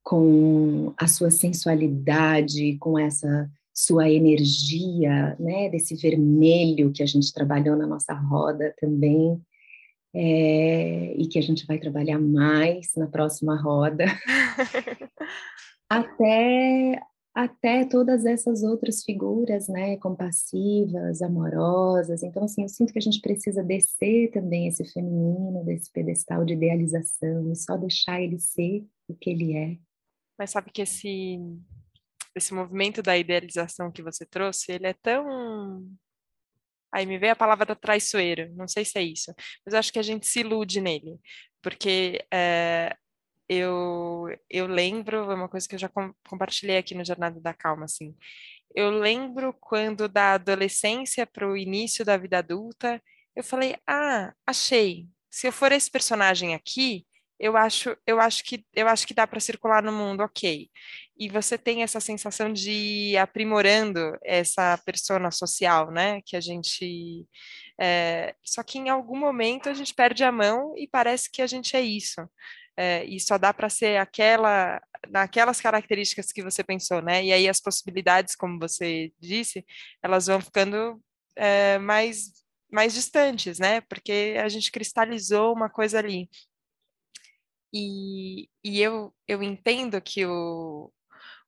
com 0.04 0.94
a 0.98 1.08
sua 1.08 1.30
sensualidade, 1.30 2.78
com 2.78 2.98
essa 2.98 3.50
sua 3.74 4.10
energia, 4.10 5.36
né, 5.40 5.70
desse 5.70 5.96
vermelho 5.96 6.92
que 6.92 7.04
a 7.04 7.06
gente 7.06 7.32
trabalhou 7.32 7.76
na 7.76 7.86
nossa 7.86 8.14
roda 8.14 8.74
também, 8.80 9.40
é, 10.16 11.14
e 11.16 11.28
que 11.28 11.38
a 11.38 11.42
gente 11.42 11.68
vai 11.68 11.78
trabalhar 11.78 12.18
mais 12.18 12.92
na 12.96 13.06
próxima 13.06 13.56
roda, 13.62 14.06
até 15.88 17.00
até 17.38 17.86
todas 17.86 18.26
essas 18.26 18.64
outras 18.64 19.04
figuras, 19.04 19.68
né, 19.68 19.96
compassivas, 19.98 21.22
amorosas. 21.22 22.24
Então, 22.24 22.44
assim, 22.44 22.64
eu 22.64 22.68
sinto 22.68 22.92
que 22.92 22.98
a 22.98 23.02
gente 23.02 23.22
precisa 23.22 23.64
descer 23.64 24.32
também 24.32 24.68
esse 24.68 24.84
feminino, 24.92 25.64
desse 25.64 25.92
pedestal 25.92 26.44
de 26.44 26.54
idealização, 26.54 27.52
e 27.52 27.56
só 27.56 27.78
deixar 27.78 28.20
ele 28.20 28.40
ser 28.40 28.84
o 29.08 29.14
que 29.14 29.30
ele 29.30 29.56
é. 29.56 29.78
Mas 30.36 30.50
sabe 30.50 30.72
que 30.72 30.82
esse, 30.82 31.38
esse 32.36 32.56
movimento 32.56 33.04
da 33.04 33.16
idealização 33.16 33.92
que 33.92 34.02
você 34.02 34.26
trouxe, 34.26 34.72
ele 34.72 34.88
é 34.88 34.94
tão 34.94 35.88
Aí 36.92 37.06
me 37.06 37.20
veio 37.20 37.34
a 37.34 37.36
palavra 37.36 37.76
traiçoeiro, 37.76 38.52
não 38.56 38.68
sei 38.68 38.84
se 38.84 38.98
é 38.98 39.04
isso, 39.04 39.32
mas 39.64 39.76
acho 39.76 39.94
que 39.94 40.00
a 40.00 40.04
gente 40.04 40.26
se 40.26 40.40
ilude 40.40 40.82
nele, 40.82 41.20
porque 41.62 42.26
é, 42.34 42.96
eu, 43.50 44.26
eu 44.50 44.68
lembro, 44.68 45.32
é 45.32 45.36
uma 45.36 45.50
coisa 45.50 45.68
que 45.68 45.76
eu 45.76 45.80
já 45.80 45.90
com, 45.90 46.14
compartilhei 46.28 46.78
aqui 46.78 46.96
no 46.96 47.06
Jornada 47.06 47.40
da 47.40 47.54
Calma, 47.54 47.86
assim, 47.86 48.16
eu 48.76 48.92
lembro 48.92 49.54
quando 49.60 50.08
da 50.08 50.34
adolescência 50.34 51.26
para 51.26 51.48
o 51.48 51.58
início 51.58 52.06
da 52.06 52.18
vida 52.18 52.40
adulta, 52.40 53.02
eu 53.36 53.44
falei, 53.44 53.76
ah, 53.88 54.34
achei, 54.46 55.08
se 55.30 55.48
eu 55.48 55.52
for 55.52 55.72
esse 55.72 55.90
personagem 55.90 56.54
aqui, 56.56 57.06
eu 57.40 57.56
acho, 57.56 57.96
eu 58.06 58.20
acho 58.20 58.44
que 58.44 58.66
eu 58.74 58.88
acho 58.88 59.06
que 59.06 59.14
dá 59.14 59.28
para 59.28 59.40
circular 59.40 59.84
no 59.84 59.92
mundo, 59.92 60.22
ok. 60.24 60.70
E 61.18 61.30
você 61.30 61.58
tem 61.58 61.84
essa 61.84 62.00
sensação 62.00 62.52
de 62.52 62.72
ir 62.72 63.18
aprimorando 63.18 64.18
essa 64.24 64.78
persona 64.86 65.30
social, 65.30 65.92
né? 65.92 66.22
Que 66.26 66.36
a 66.36 66.42
gente 66.42 67.28
é, 67.80 68.36
só 68.44 68.64
que 68.64 68.80
em 68.80 68.90
algum 68.90 69.18
momento 69.18 69.70
a 69.70 69.74
gente 69.74 69.94
perde 69.94 70.24
a 70.24 70.32
mão 70.32 70.74
e 70.78 70.88
parece 70.88 71.30
que 71.32 71.42
a 71.42 71.48
gente 71.48 71.76
é 71.76 71.82
isso. 71.82 72.28
É, 72.78 73.04
e 73.06 73.20
só 73.20 73.38
dá 73.38 73.54
para 73.54 73.70
ser 73.70 73.98
aquela 73.98 74.82
naquelas 75.10 75.60
características 75.62 76.32
que 76.32 76.44
você 76.44 76.64
pensou, 76.64 77.02
né? 77.02 77.24
E 77.24 77.34
aí 77.34 77.48
as 77.48 77.60
possibilidades, 77.60 78.36
como 78.36 78.60
você 78.60 79.12
disse, 79.20 79.66
elas 80.02 80.28
vão 80.28 80.42
ficando 80.42 81.02
é, 81.36 81.78
mais 81.80 82.34
mais 82.72 82.94
distantes, 82.94 83.60
né? 83.60 83.82
Porque 83.82 84.36
a 84.44 84.50
gente 84.50 84.72
cristalizou 84.72 85.54
uma 85.54 85.70
coisa 85.70 86.00
ali. 86.00 86.30
E, 87.74 88.50
e 88.64 88.82
eu, 88.82 89.14
eu 89.28 89.44
entendo 89.44 90.02
que 90.02 90.26
o, 90.26 90.92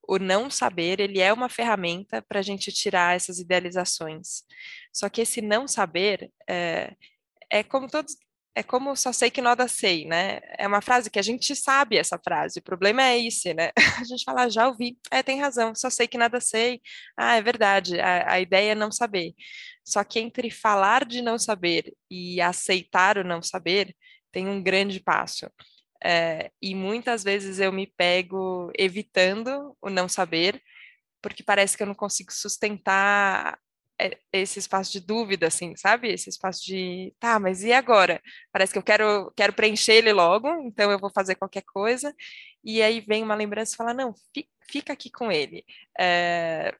o 0.07 0.17
não 0.17 0.49
saber, 0.49 0.99
ele 0.99 1.19
é 1.19 1.31
uma 1.31 1.49
ferramenta 1.49 2.21
para 2.21 2.39
a 2.39 2.41
gente 2.41 2.71
tirar 2.71 3.15
essas 3.15 3.39
idealizações. 3.39 4.43
Só 4.93 5.09
que 5.09 5.21
esse 5.21 5.41
não 5.41 5.67
saber 5.67 6.31
é, 6.47 6.95
é 7.49 7.63
como 7.63 7.87
todos, 7.87 8.17
é 8.59 8.63
como 8.63 8.93
só 8.95 9.13
sei 9.13 9.31
que 9.31 9.41
nada 9.41 9.67
sei, 9.69 10.05
né? 10.05 10.41
É 10.57 10.67
uma 10.67 10.81
frase 10.81 11.09
que 11.09 11.17
a 11.17 11.21
gente 11.21 11.55
sabe 11.55 11.97
essa 11.97 12.19
frase, 12.19 12.59
o 12.59 12.63
problema 12.63 13.01
é 13.03 13.17
esse, 13.17 13.53
né? 13.53 13.71
A 14.01 14.03
gente 14.03 14.23
fala, 14.25 14.49
já 14.49 14.67
ouvi, 14.67 14.97
é, 15.09 15.23
tem 15.23 15.39
razão, 15.39 15.73
só 15.73 15.89
sei 15.89 16.07
que 16.07 16.17
nada 16.17 16.41
sei. 16.41 16.81
Ah, 17.17 17.35
é 17.37 17.41
verdade, 17.41 17.99
a, 18.01 18.33
a 18.33 18.39
ideia 18.41 18.73
é 18.73 18.75
não 18.75 18.91
saber. 18.91 19.33
Só 19.85 20.03
que 20.03 20.19
entre 20.19 20.51
falar 20.51 21.05
de 21.05 21.21
não 21.21 21.39
saber 21.39 21.93
e 22.11 22.41
aceitar 22.41 23.17
o 23.17 23.23
não 23.23 23.41
saber, 23.41 23.95
tem 24.31 24.47
um 24.49 24.61
grande 24.61 24.99
passo. 24.99 25.49
É, 26.03 26.51
e 26.61 26.75
muitas 26.75 27.23
vezes 27.23 27.59
eu 27.59 27.71
me 27.71 27.87
pego 27.87 28.71
evitando 28.77 29.75
o 29.81 29.89
não 29.89 30.09
saber, 30.09 30.61
porque 31.21 31.43
parece 31.43 31.77
que 31.77 31.83
eu 31.83 31.87
não 31.87 31.95
consigo 31.95 32.33
sustentar 32.33 33.57
esse 34.31 34.59
espaço 34.59 34.91
de 34.91 34.99
dúvida, 34.99 35.47
assim, 35.47 35.75
sabe? 35.75 36.09
Esse 36.09 36.29
espaço 36.29 36.65
de, 36.65 37.13
tá, 37.19 37.39
mas 37.39 37.63
e 37.63 37.73
agora? 37.73 38.21
Parece 38.51 38.73
que 38.73 38.79
eu 38.79 38.83
quero, 38.83 39.31
quero 39.35 39.53
preencher 39.53 39.93
ele 39.93 40.13
logo, 40.13 40.47
então 40.65 40.91
eu 40.91 40.99
vou 40.99 41.11
fazer 41.11 41.35
qualquer 41.35 41.63
coisa, 41.63 42.13
e 42.63 42.81
aí 42.81 43.01
vem 43.01 43.23
uma 43.23 43.35
lembrança 43.35 43.73
e 43.73 43.77
fala, 43.77 43.93
não, 43.93 44.13
fica 44.69 44.93
aqui 44.93 45.09
com 45.09 45.31
ele, 45.31 45.65
é, 45.99 46.73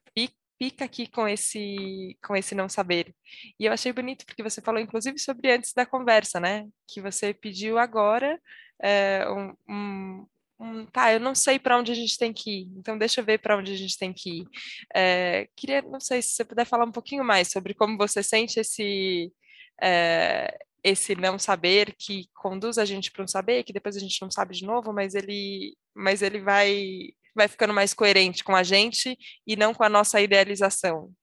fica 0.60 0.86
aqui 0.86 1.08
com 1.08 1.28
esse, 1.28 2.18
com 2.22 2.36
esse 2.36 2.54
não 2.54 2.68
saber. 2.68 3.16
E 3.60 3.66
eu 3.66 3.72
achei 3.74 3.94
bonito, 3.94 4.26
porque 4.26 4.44
você 4.44 4.62
falou, 4.62 4.82
inclusive, 4.82 5.18
sobre 5.18 5.52
antes 5.52 5.74
da 5.74 5.86
conversa, 5.86 6.40
né? 6.40 6.68
Que 6.88 7.02
você 7.02 7.34
pediu 7.34 7.78
agora 7.80 8.40
é, 8.82 9.26
um, 9.30 9.56
um, 9.70 10.28
um, 10.60 10.86
tá, 10.86 11.14
eu 11.14 11.20
não 11.20 11.34
sei 11.34 11.58
para 11.58 11.78
onde 11.78 11.92
a 11.92 11.96
gente 11.96 12.18
tem 12.18 12.34
que 12.34 12.62
ir, 12.62 12.70
então 12.78 12.98
deixa 12.98 13.22
eu 13.22 13.26
ver 13.26 13.40
para 13.40 13.58
onde 13.58 13.72
a 13.72 13.78
gente 13.78 13.98
tem 13.98 14.12
que 14.14 14.42
ir. 14.42 14.48
É, 14.94 15.48
queria, 15.56 15.82
não 15.82 16.00
sei 16.00 16.22
se 16.22 16.32
você 16.32 16.44
puder 16.46 16.66
falar 16.66 16.86
um 16.86 16.92
pouquinho 16.92 17.24
mais 17.24 17.50
sobre 17.50 17.74
como 17.74 17.98
você 17.98 18.22
sente 18.22 18.60
esse 18.60 19.32
é, 19.82 20.58
esse 20.84 21.16
não 21.16 21.38
saber 21.40 21.96
que 21.98 22.30
conduz 22.34 22.78
a 22.78 22.86
gente 22.86 23.12
para 23.12 23.24
um 23.24 23.28
saber, 23.28 23.64
que 23.64 23.74
depois 23.74 23.96
a 23.96 24.00
gente 24.00 24.22
não 24.22 24.32
sabe 24.32 24.56
de 24.56 24.66
novo, 24.66 24.94
mas 24.94 25.16
ele, 25.16 25.76
mas 25.94 26.22
ele 26.22 26.40
vai 26.42 27.10
vai 27.36 27.48
ficando 27.48 27.74
mais 27.74 27.94
coerente 27.94 28.44
com 28.44 28.56
a 28.56 28.64
gente 28.64 29.18
e 29.48 29.56
não 29.56 29.74
com 29.74 29.84
a 29.84 29.90
nossa 29.90 30.20
idealização. 30.22 31.14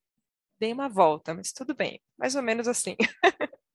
Dei 0.58 0.72
uma 0.72 0.88
volta, 0.88 1.34
mas 1.34 1.52
tudo 1.52 1.74
bem, 1.74 2.00
mais 2.18 2.34
ou 2.34 2.42
menos 2.42 2.68
assim. 2.68 2.96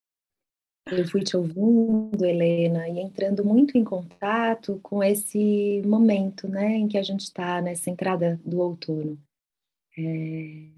Eu 0.87 1.07
fui 1.07 1.23
te 1.23 1.37
ouvindo, 1.37 2.25
Helena, 2.25 2.87
e 2.89 2.99
entrando 2.99 3.45
muito 3.45 3.77
em 3.77 3.83
contato 3.83 4.79
com 4.81 5.03
esse 5.03 5.81
momento, 5.85 6.47
né, 6.47 6.75
em 6.75 6.87
que 6.87 6.97
a 6.97 7.03
gente 7.03 7.21
está 7.21 7.61
nessa 7.61 7.89
entrada 7.89 8.39
do 8.43 8.59
outono. 8.59 9.17
É... 9.97 10.69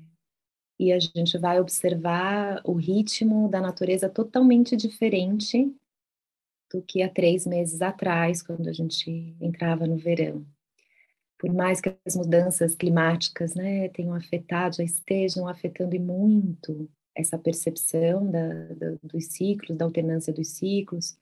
E 0.79 0.91
a 0.91 0.99
gente 0.99 1.37
vai 1.37 1.59
observar 1.59 2.61
o 2.65 2.73
ritmo 2.73 3.47
da 3.47 3.61
natureza 3.61 4.09
totalmente 4.09 4.75
diferente 4.75 5.73
do 6.71 6.81
que 6.81 7.01
há 7.01 7.09
três 7.09 7.45
meses 7.47 7.81
atrás, 7.81 8.41
quando 8.41 8.67
a 8.67 8.73
gente 8.73 9.35
entrava 9.39 9.87
no 9.87 9.95
verão. 9.97 10.45
Por 11.37 11.53
mais 11.53 11.79
que 11.79 11.95
as 12.05 12.15
mudanças 12.15 12.75
climáticas, 12.75 13.55
né, 13.55 13.87
tenham 13.89 14.13
afetado, 14.13 14.77
já 14.77 14.83
estejam 14.83 15.47
afetando 15.47 15.99
muito 15.99 16.89
essa 17.15 17.37
percepção 17.37 18.29
da, 18.29 18.67
da, 18.73 18.97
dos 19.03 19.25
ciclos, 19.27 19.77
da 19.77 19.85
alternância 19.85 20.33
dos 20.33 20.49
ciclos, 20.49 21.17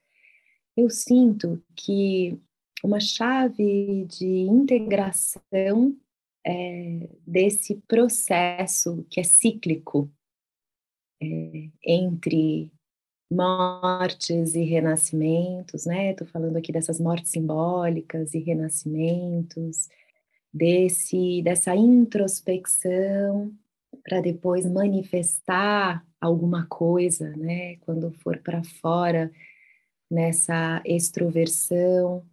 eu 0.75 0.89
sinto 0.89 1.62
que 1.75 2.39
uma 2.84 2.99
chave 2.99 4.06
de 4.06 4.25
integração 4.25 5.95
é, 6.45 7.10
desse 7.25 7.75
processo 7.88 9.06
que 9.10 9.19
é 9.19 9.23
cíclico 9.23 10.10
é, 11.21 11.69
entre 11.86 12.71
mortes 13.32 14.56
e 14.56 14.63
renascimentos, 14.63 15.86
né? 15.86 16.12
Estou 16.12 16.27
falando 16.27 16.58
aqui 16.58 16.71
dessas 16.71 16.99
mortes 16.99 17.32
simbólicas 17.32 18.34
e 18.34 18.39
renascimentos, 18.39 19.88
desse 20.54 21.41
dessa 21.41 21.75
introspecção 21.75 23.54
para 24.04 24.21
depois 24.21 24.65
manifestar 24.65 26.06
alguma 26.19 26.65
coisa, 26.67 27.36
né? 27.38 27.77
Quando 27.77 28.12
for 28.12 28.38
para 28.39 28.63
fora 28.63 29.32
nessa 30.10 30.82
extroversão, 30.86 32.25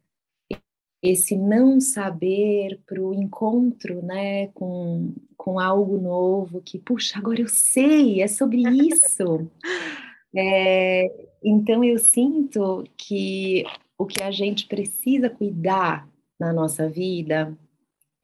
esse 1.03 1.37
não 1.37 1.81
saber 1.81 2.81
para 2.85 3.01
o 3.01 3.15
encontro, 3.15 4.03
né, 4.03 4.49
com, 4.49 5.15
com 5.37 5.61
algo 5.61 5.97
novo 5.97 6.61
que, 6.61 6.79
puxa, 6.79 7.19
agora 7.19 7.41
eu 7.41 7.49
sei, 7.49 8.21
é 8.21 8.27
sobre 8.27 8.63
isso. 8.63 9.49
é, 10.37 11.29
então 11.43 11.85
eu 11.85 11.99
sinto 11.99 12.85
que 12.97 13.65
o 13.97 14.07
que 14.07 14.23
a 14.23 14.31
gente 14.31 14.67
precisa 14.67 15.31
cuidar 15.31 16.09
na 16.39 16.53
nossa 16.53 16.89
vida 16.89 17.57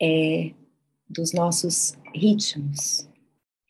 é 0.00 0.52
dos 1.08 1.32
nossos 1.32 1.96
ritmos, 2.12 3.08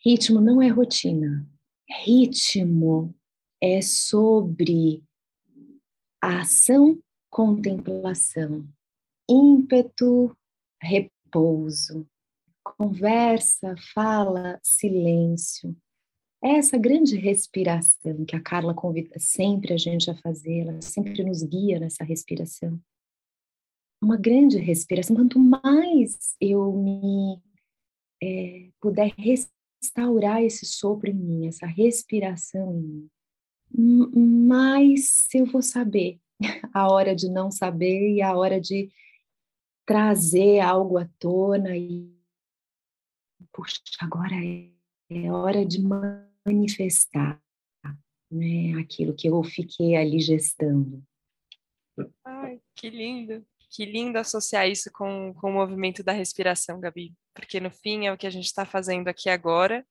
Ritmo 0.04 0.38
não 0.38 0.60
é 0.60 0.68
rotina. 0.68 1.48
Ritmo 1.88 3.14
é 3.58 3.80
sobre 3.80 5.02
ação, 6.20 7.02
contemplação, 7.30 8.68
ímpeto, 9.26 10.36
repouso, 10.78 12.06
conversa, 12.62 13.74
fala, 13.94 14.60
silêncio. 14.62 15.74
Essa 16.42 16.76
grande 16.76 17.16
respiração 17.16 18.26
que 18.26 18.36
a 18.36 18.42
Carla 18.42 18.74
convida 18.74 19.18
sempre 19.18 19.72
a 19.72 19.78
gente 19.78 20.10
a 20.10 20.14
fazer, 20.16 20.66
ela 20.68 20.82
sempre 20.82 21.24
nos 21.24 21.42
guia 21.42 21.80
nessa 21.80 22.04
respiração. 22.04 22.78
Uma 24.02 24.18
grande 24.18 24.58
respiração. 24.58 25.16
Quanto 25.16 25.38
mais 25.38 26.36
eu 26.38 26.70
me 26.72 27.42
é, 28.22 28.68
puder 28.78 29.14
respirar, 29.16 29.53
instaurar 29.84 30.42
esse 30.42 30.64
sopro 30.64 31.10
em 31.10 31.14
mim, 31.14 31.46
essa 31.46 31.66
respiração 31.66 32.74
em 32.74 32.82
mim, 32.82 33.10
mais 34.16 35.28
eu 35.34 35.46
vou 35.46 35.62
saber 35.62 36.20
a 36.72 36.90
hora 36.90 37.14
de 37.14 37.28
não 37.28 37.50
saber 37.50 38.14
e 38.14 38.22
a 38.22 38.34
hora 38.36 38.60
de 38.60 38.90
trazer 39.86 40.60
algo 40.60 40.98
à 40.98 41.08
tona 41.18 41.76
e 41.76 42.12
puxa, 43.52 43.80
agora 44.00 44.34
é, 44.34 44.70
é 45.10 45.30
hora 45.30 45.64
de 45.64 45.80
manifestar 46.46 47.40
né, 48.30 48.80
aquilo 48.80 49.14
que 49.14 49.28
eu 49.28 49.42
fiquei 49.44 49.96
ali 49.96 50.18
gestando. 50.18 51.02
Ai, 52.24 52.60
que 52.74 52.90
lindo. 52.90 53.46
Que 53.74 53.84
lindo 53.84 54.18
associar 54.18 54.68
isso 54.68 54.88
com, 54.92 55.34
com 55.34 55.50
o 55.50 55.52
movimento 55.52 56.04
da 56.04 56.12
respiração, 56.12 56.78
Gabi, 56.80 57.12
porque 57.34 57.58
no 57.58 57.72
fim 57.72 58.06
é 58.06 58.12
o 58.12 58.16
que 58.16 58.26
a 58.26 58.30
gente 58.30 58.44
está 58.44 58.64
fazendo 58.64 59.08
aqui 59.08 59.28
agora 59.28 59.84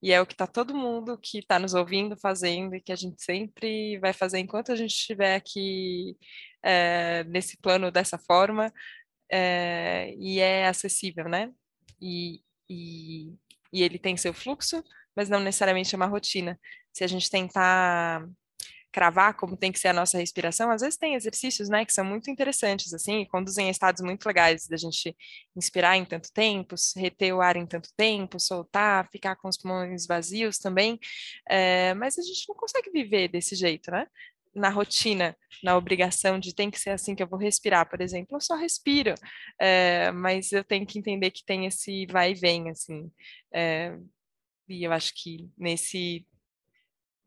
e 0.00 0.12
é 0.12 0.20
o 0.20 0.26
que 0.26 0.34
está 0.34 0.46
todo 0.46 0.72
mundo 0.72 1.18
que 1.18 1.38
está 1.38 1.58
nos 1.58 1.74
ouvindo 1.74 2.16
fazendo 2.16 2.76
e 2.76 2.80
que 2.80 2.92
a 2.92 2.96
gente 2.96 3.20
sempre 3.20 3.98
vai 3.98 4.12
fazer 4.12 4.38
enquanto 4.38 4.70
a 4.70 4.76
gente 4.76 4.92
estiver 4.92 5.34
aqui 5.34 6.16
é, 6.62 7.24
nesse 7.24 7.56
plano 7.56 7.90
dessa 7.90 8.18
forma 8.18 8.72
é, 9.28 10.14
e 10.16 10.38
é 10.38 10.68
acessível, 10.68 11.28
né? 11.28 11.50
E, 12.00 12.40
e, 12.70 13.34
e 13.72 13.82
ele 13.82 13.98
tem 13.98 14.16
seu 14.16 14.32
fluxo, 14.32 14.84
mas 15.16 15.28
não 15.28 15.40
necessariamente 15.40 15.92
é 15.92 15.96
uma 15.96 16.06
rotina. 16.06 16.58
Se 16.92 17.02
a 17.02 17.08
gente 17.08 17.28
tentar 17.28 18.28
cravar 18.94 19.34
como 19.34 19.56
tem 19.56 19.72
que 19.72 19.78
ser 19.80 19.88
a 19.88 19.92
nossa 19.92 20.16
respiração, 20.16 20.70
às 20.70 20.80
vezes 20.80 20.96
tem 20.96 21.16
exercícios, 21.16 21.68
né, 21.68 21.84
que 21.84 21.92
são 21.92 22.04
muito 22.04 22.30
interessantes, 22.30 22.94
assim, 22.94 23.24
conduzem 23.24 23.66
a 23.66 23.70
estados 23.70 24.00
muito 24.00 24.24
legais, 24.24 24.68
da 24.68 24.76
gente 24.76 25.16
inspirar 25.56 25.96
em 25.96 26.04
tanto 26.04 26.32
tempo, 26.32 26.76
reter 26.96 27.34
o 27.34 27.40
ar 27.40 27.56
em 27.56 27.66
tanto 27.66 27.88
tempo, 27.96 28.38
soltar, 28.38 29.08
ficar 29.10 29.34
com 29.34 29.48
os 29.48 29.56
pulmões 29.56 30.06
vazios 30.06 30.58
também, 30.58 31.00
é, 31.48 31.92
mas 31.94 32.16
a 32.20 32.22
gente 32.22 32.48
não 32.48 32.54
consegue 32.54 32.88
viver 32.90 33.26
desse 33.26 33.56
jeito, 33.56 33.90
né? 33.90 34.06
Na 34.54 34.68
rotina, 34.68 35.36
na 35.64 35.76
obrigação 35.76 36.38
de 36.38 36.54
tem 36.54 36.70
que 36.70 36.78
ser 36.78 36.90
assim 36.90 37.16
que 37.16 37.22
eu 37.22 37.26
vou 37.26 37.38
respirar, 37.38 37.90
por 37.90 38.00
exemplo, 38.00 38.36
eu 38.36 38.40
só 38.40 38.54
respiro, 38.54 39.14
é, 39.58 40.12
mas 40.12 40.52
eu 40.52 40.62
tenho 40.62 40.86
que 40.86 41.00
entender 41.00 41.32
que 41.32 41.44
tem 41.44 41.66
esse 41.66 42.06
vai 42.06 42.30
e 42.30 42.34
vem, 42.34 42.70
assim, 42.70 43.10
é, 43.52 43.98
e 44.68 44.84
eu 44.84 44.92
acho 44.92 45.12
que 45.14 45.50
nesse 45.58 46.24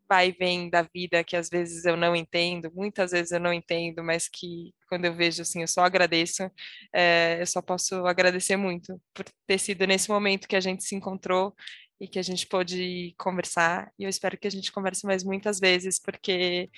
vai 0.10 0.30
e 0.30 0.32
vem 0.32 0.70
da 0.70 0.82
vida 0.84 1.24
que 1.24 1.36
às 1.36 1.50
vezes 1.50 1.86
eu 1.86 1.98
não 1.98 2.16
entendo, 2.16 2.72
muitas 2.74 3.12
vezes 3.12 3.32
eu 3.32 3.40
não 3.40 3.54
entendo, 3.54 4.04
mas 4.04 4.28
que 4.28 4.74
quando 4.90 5.06
eu 5.06 5.14
vejo 5.14 5.42
assim, 5.42 5.62
eu 5.62 5.68
só 5.68 5.82
agradeço, 5.82 6.50
é, 6.94 7.38
eu 7.42 7.46
só 7.46 7.62
posso 7.62 8.06
agradecer 8.06 8.56
muito 8.58 9.00
por 9.14 9.26
ter 9.46 9.58
sido 9.60 9.86
nesse 9.86 10.10
momento 10.10 10.48
que 10.48 10.56
a 10.56 10.62
gente 10.62 10.84
se 10.84 10.96
encontrou 10.96 11.54
e 12.00 12.08
que 12.08 12.20
a 12.20 12.22
gente 12.22 12.46
pôde 12.48 13.14
conversar, 13.18 13.92
e 13.98 14.04
eu 14.04 14.10
espero 14.10 14.38
que 14.38 14.48
a 14.48 14.52
gente 14.52 14.72
converse 14.72 15.06
mais 15.06 15.24
muitas 15.24 15.60
vezes, 15.60 16.00
porque 16.00 16.70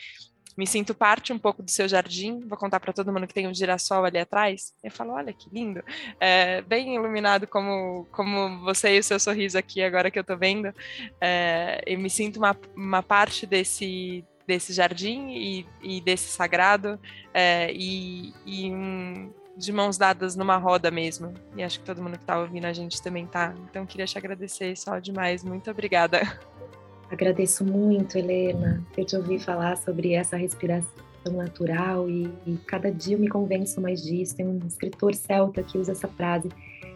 me 0.59 0.67
sinto 0.67 0.93
parte 0.93 1.31
um 1.31 1.39
pouco 1.39 1.63
do 1.63 1.71
seu 1.71 1.87
jardim. 1.87 2.41
Vou 2.41 2.57
contar 2.57 2.81
para 2.81 2.91
todo 2.91 3.13
mundo 3.13 3.25
que 3.25 3.33
tem 3.33 3.47
um 3.47 3.53
girassol 3.53 4.03
ali 4.03 4.17
atrás. 4.17 4.73
Eu 4.83 4.91
falo, 4.91 5.13
olha 5.13 5.31
que 5.31 5.49
lindo, 5.49 5.81
é, 6.19 6.61
bem 6.63 6.95
iluminado 6.95 7.47
como, 7.47 8.05
como 8.11 8.59
você 8.59 8.97
e 8.97 8.99
o 8.99 9.03
seu 9.03 9.17
sorriso 9.21 9.57
aqui 9.57 9.81
agora 9.81 10.11
que 10.11 10.19
eu 10.19 10.21
estou 10.21 10.37
vendo. 10.37 10.73
É, 11.21 11.81
eu 11.85 11.97
me 11.97 12.09
sinto 12.09 12.39
uma, 12.39 12.53
uma 12.75 13.01
parte 13.01 13.45
desse 13.45 14.25
desse 14.45 14.73
jardim 14.73 15.29
e, 15.29 15.65
e 15.81 16.01
desse 16.01 16.27
sagrado 16.27 16.99
é, 17.31 17.71
e, 17.71 18.33
e 18.47 18.71
um, 18.71 19.31
de 19.55 19.71
mãos 19.71 19.95
dadas 19.95 20.35
numa 20.35 20.57
roda 20.57 20.91
mesmo. 20.91 21.33
E 21.55 21.63
acho 21.63 21.79
que 21.79 21.85
todo 21.85 22.01
mundo 22.01 22.17
que 22.17 22.23
está 22.23 22.37
ouvindo 22.37 22.65
a 22.65 22.73
gente 22.73 23.01
também 23.01 23.25
tá. 23.25 23.55
Então 23.69 23.85
queria 23.85 24.07
te 24.07 24.17
agradecer 24.17 24.75
só 24.75 24.99
demais. 24.99 25.41
Muito 25.41 25.71
obrigada. 25.71 26.19
Agradeço 27.11 27.65
muito, 27.65 28.17
Helena, 28.17 28.85
eu 28.95 29.03
te 29.03 29.15
ouvi 29.15 29.39
falar 29.39 29.77
sobre 29.77 30.13
essa 30.13 30.37
respiração 30.37 30.93
natural 31.31 32.07
e, 32.07 32.31
e, 32.45 32.55
cada 32.67 32.91
dia 32.91 33.15
eu 33.15 33.19
me 33.19 33.27
convenço 33.27 33.81
mais 33.81 34.03
disso. 34.03 34.35
Tem 34.35 34.47
um 34.47 34.59
escritor 34.67 35.15
celta 35.15 35.63
que 35.63 35.77
usa 35.77 35.93
essa 35.93 36.07
frase: 36.07 36.49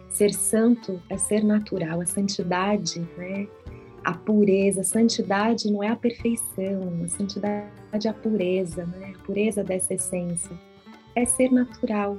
ser 0.08 0.32
santo 0.32 1.02
é 1.10 1.16
ser 1.18 1.42
natural, 1.42 2.00
a 2.00 2.06
santidade, 2.06 3.00
né? 3.18 3.48
A 4.04 4.14
pureza, 4.14 4.82
a 4.82 4.84
santidade 4.84 5.70
não 5.70 5.82
é 5.82 5.88
a 5.88 5.96
perfeição, 5.96 7.02
a 7.04 7.08
santidade 7.08 8.06
é 8.06 8.08
a 8.08 8.14
pureza, 8.14 8.86
né? 8.86 9.14
A 9.16 9.18
pureza 9.24 9.64
dessa 9.64 9.94
essência. 9.94 10.56
É 11.16 11.24
ser 11.24 11.50
natural, 11.50 12.18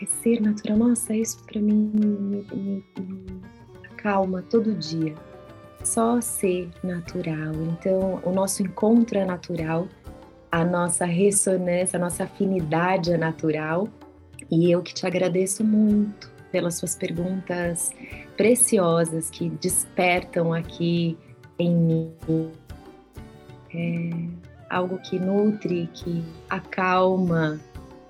é 0.00 0.06
ser 0.06 0.40
natural. 0.40 0.78
Nossa, 0.78 1.14
isso 1.14 1.44
para 1.44 1.60
mim 1.60 1.90
me, 1.94 2.46
me, 2.54 2.84
me 2.98 3.42
acalma 3.90 4.42
todo 4.42 4.74
dia 4.74 5.14
só 5.84 6.20
ser 6.20 6.70
natural. 6.82 7.52
Então, 7.72 8.20
o 8.24 8.32
nosso 8.32 8.62
encontro 8.62 9.18
é 9.18 9.24
natural, 9.24 9.88
a 10.50 10.64
nossa 10.64 11.04
ressonância, 11.04 11.96
a 11.96 12.00
nossa 12.00 12.24
afinidade 12.24 13.12
é 13.12 13.16
natural. 13.16 13.88
E 14.50 14.70
eu 14.70 14.82
que 14.82 14.92
te 14.92 15.06
agradeço 15.06 15.64
muito 15.64 16.30
pelas 16.50 16.74
suas 16.74 16.94
perguntas 16.94 17.92
preciosas 18.36 19.30
que 19.30 19.48
despertam 19.48 20.52
aqui 20.52 21.16
em 21.58 21.74
mim. 21.74 22.12
É 23.74 24.10
algo 24.68 24.98
que 24.98 25.18
nutre, 25.18 25.88
que 25.94 26.22
acalma, 26.50 27.58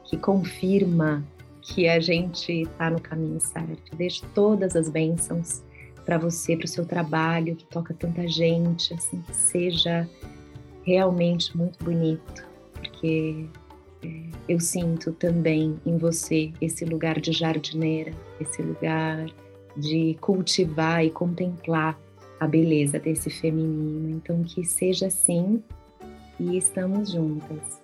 que 0.04 0.16
confirma 0.16 1.24
que 1.60 1.88
a 1.88 2.00
gente 2.00 2.62
está 2.62 2.90
no 2.90 3.00
caminho 3.00 3.40
certo. 3.40 3.94
Deixo 3.96 4.26
todas 4.34 4.74
as 4.74 4.88
bênçãos 4.88 5.62
para 6.04 6.18
você, 6.18 6.56
para 6.56 6.64
o 6.64 6.68
seu 6.68 6.84
trabalho, 6.84 7.56
que 7.56 7.64
toca 7.64 7.94
tanta 7.94 8.26
gente, 8.26 8.92
assim, 8.94 9.20
que 9.22 9.34
seja 9.34 10.08
realmente 10.84 11.56
muito 11.56 11.82
bonito, 11.84 12.44
porque 12.74 13.46
é, 14.04 14.08
eu 14.48 14.58
sinto 14.58 15.12
também 15.12 15.78
em 15.86 15.96
você 15.96 16.52
esse 16.60 16.84
lugar 16.84 17.20
de 17.20 17.32
jardineira, 17.32 18.12
esse 18.40 18.60
lugar 18.62 19.26
de 19.76 20.16
cultivar 20.20 21.04
e 21.04 21.10
contemplar 21.10 21.98
a 22.38 22.46
beleza 22.46 22.98
desse 22.98 23.30
feminino. 23.30 24.10
Então, 24.10 24.42
que 24.42 24.64
seja 24.64 25.06
assim 25.06 25.62
e 26.40 26.58
estamos 26.58 27.12
juntas. 27.12 27.80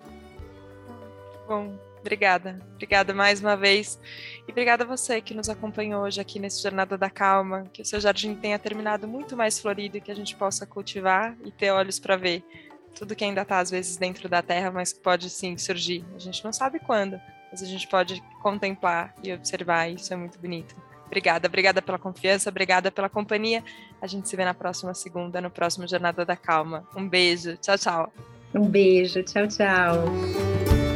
Bom, 1.47 1.73
Obrigada, 2.09 2.59
obrigada 2.73 3.13
mais 3.13 3.39
uma 3.43 3.55
vez. 3.55 4.01
E 4.47 4.51
obrigada 4.51 4.83
a 4.83 4.87
você 4.87 5.21
que 5.21 5.35
nos 5.35 5.51
acompanhou 5.51 6.05
hoje 6.05 6.19
aqui 6.19 6.39
nesse 6.39 6.63
Jornada 6.63 6.97
da 6.97 7.11
Calma. 7.11 7.65
Que 7.71 7.83
o 7.83 7.85
seu 7.85 8.01
jardim 8.01 8.35
tenha 8.35 8.59
terminado 8.59 9.07
muito 9.07 9.37
mais 9.37 9.61
florido 9.61 9.99
e 9.99 10.01
que 10.01 10.11
a 10.11 10.15
gente 10.15 10.35
possa 10.35 10.65
cultivar 10.65 11.37
e 11.45 11.51
ter 11.51 11.71
olhos 11.71 11.99
para 11.99 12.17
ver 12.17 12.43
tudo 12.95 13.15
que 13.15 13.23
ainda 13.23 13.43
está, 13.43 13.59
às 13.59 13.71
vezes, 13.71 13.99
dentro 13.99 14.27
da 14.27 14.41
terra, 14.41 14.71
mas 14.71 14.91
que 14.91 15.01
pode 15.01 15.29
sim 15.29 15.59
surgir. 15.59 16.03
A 16.17 16.19
gente 16.19 16.43
não 16.43 16.51
sabe 16.51 16.79
quando, 16.79 17.21
mas 17.53 17.63
a 17.63 17.67
gente 17.67 17.87
pode 17.87 18.23
contemplar 18.41 19.15
e 19.23 19.31
observar. 19.31 19.91
E 19.91 19.97
isso 19.97 20.11
é 20.11 20.17
muito 20.17 20.39
bonito. 20.39 20.75
Obrigada, 21.05 21.47
obrigada 21.47 21.83
pela 21.83 21.99
confiança, 21.99 22.49
obrigada 22.49 22.91
pela 22.91 23.11
companhia. 23.11 23.63
A 24.01 24.07
gente 24.07 24.27
se 24.31 24.35
vê 24.35 24.47
na 24.47 24.55
próxima 24.55 24.95
segunda, 24.95 25.43
no 25.43 25.51
próximo 25.51 25.87
Jornada 25.87 26.25
da 26.25 26.37
Calma. 26.37 26.89
Um 26.97 27.07
beijo, 27.07 27.59
tchau, 27.59 27.77
tchau. 27.77 28.13
Um 28.55 28.67
beijo, 28.67 29.23
tchau, 29.25 29.47
tchau. 29.47 30.88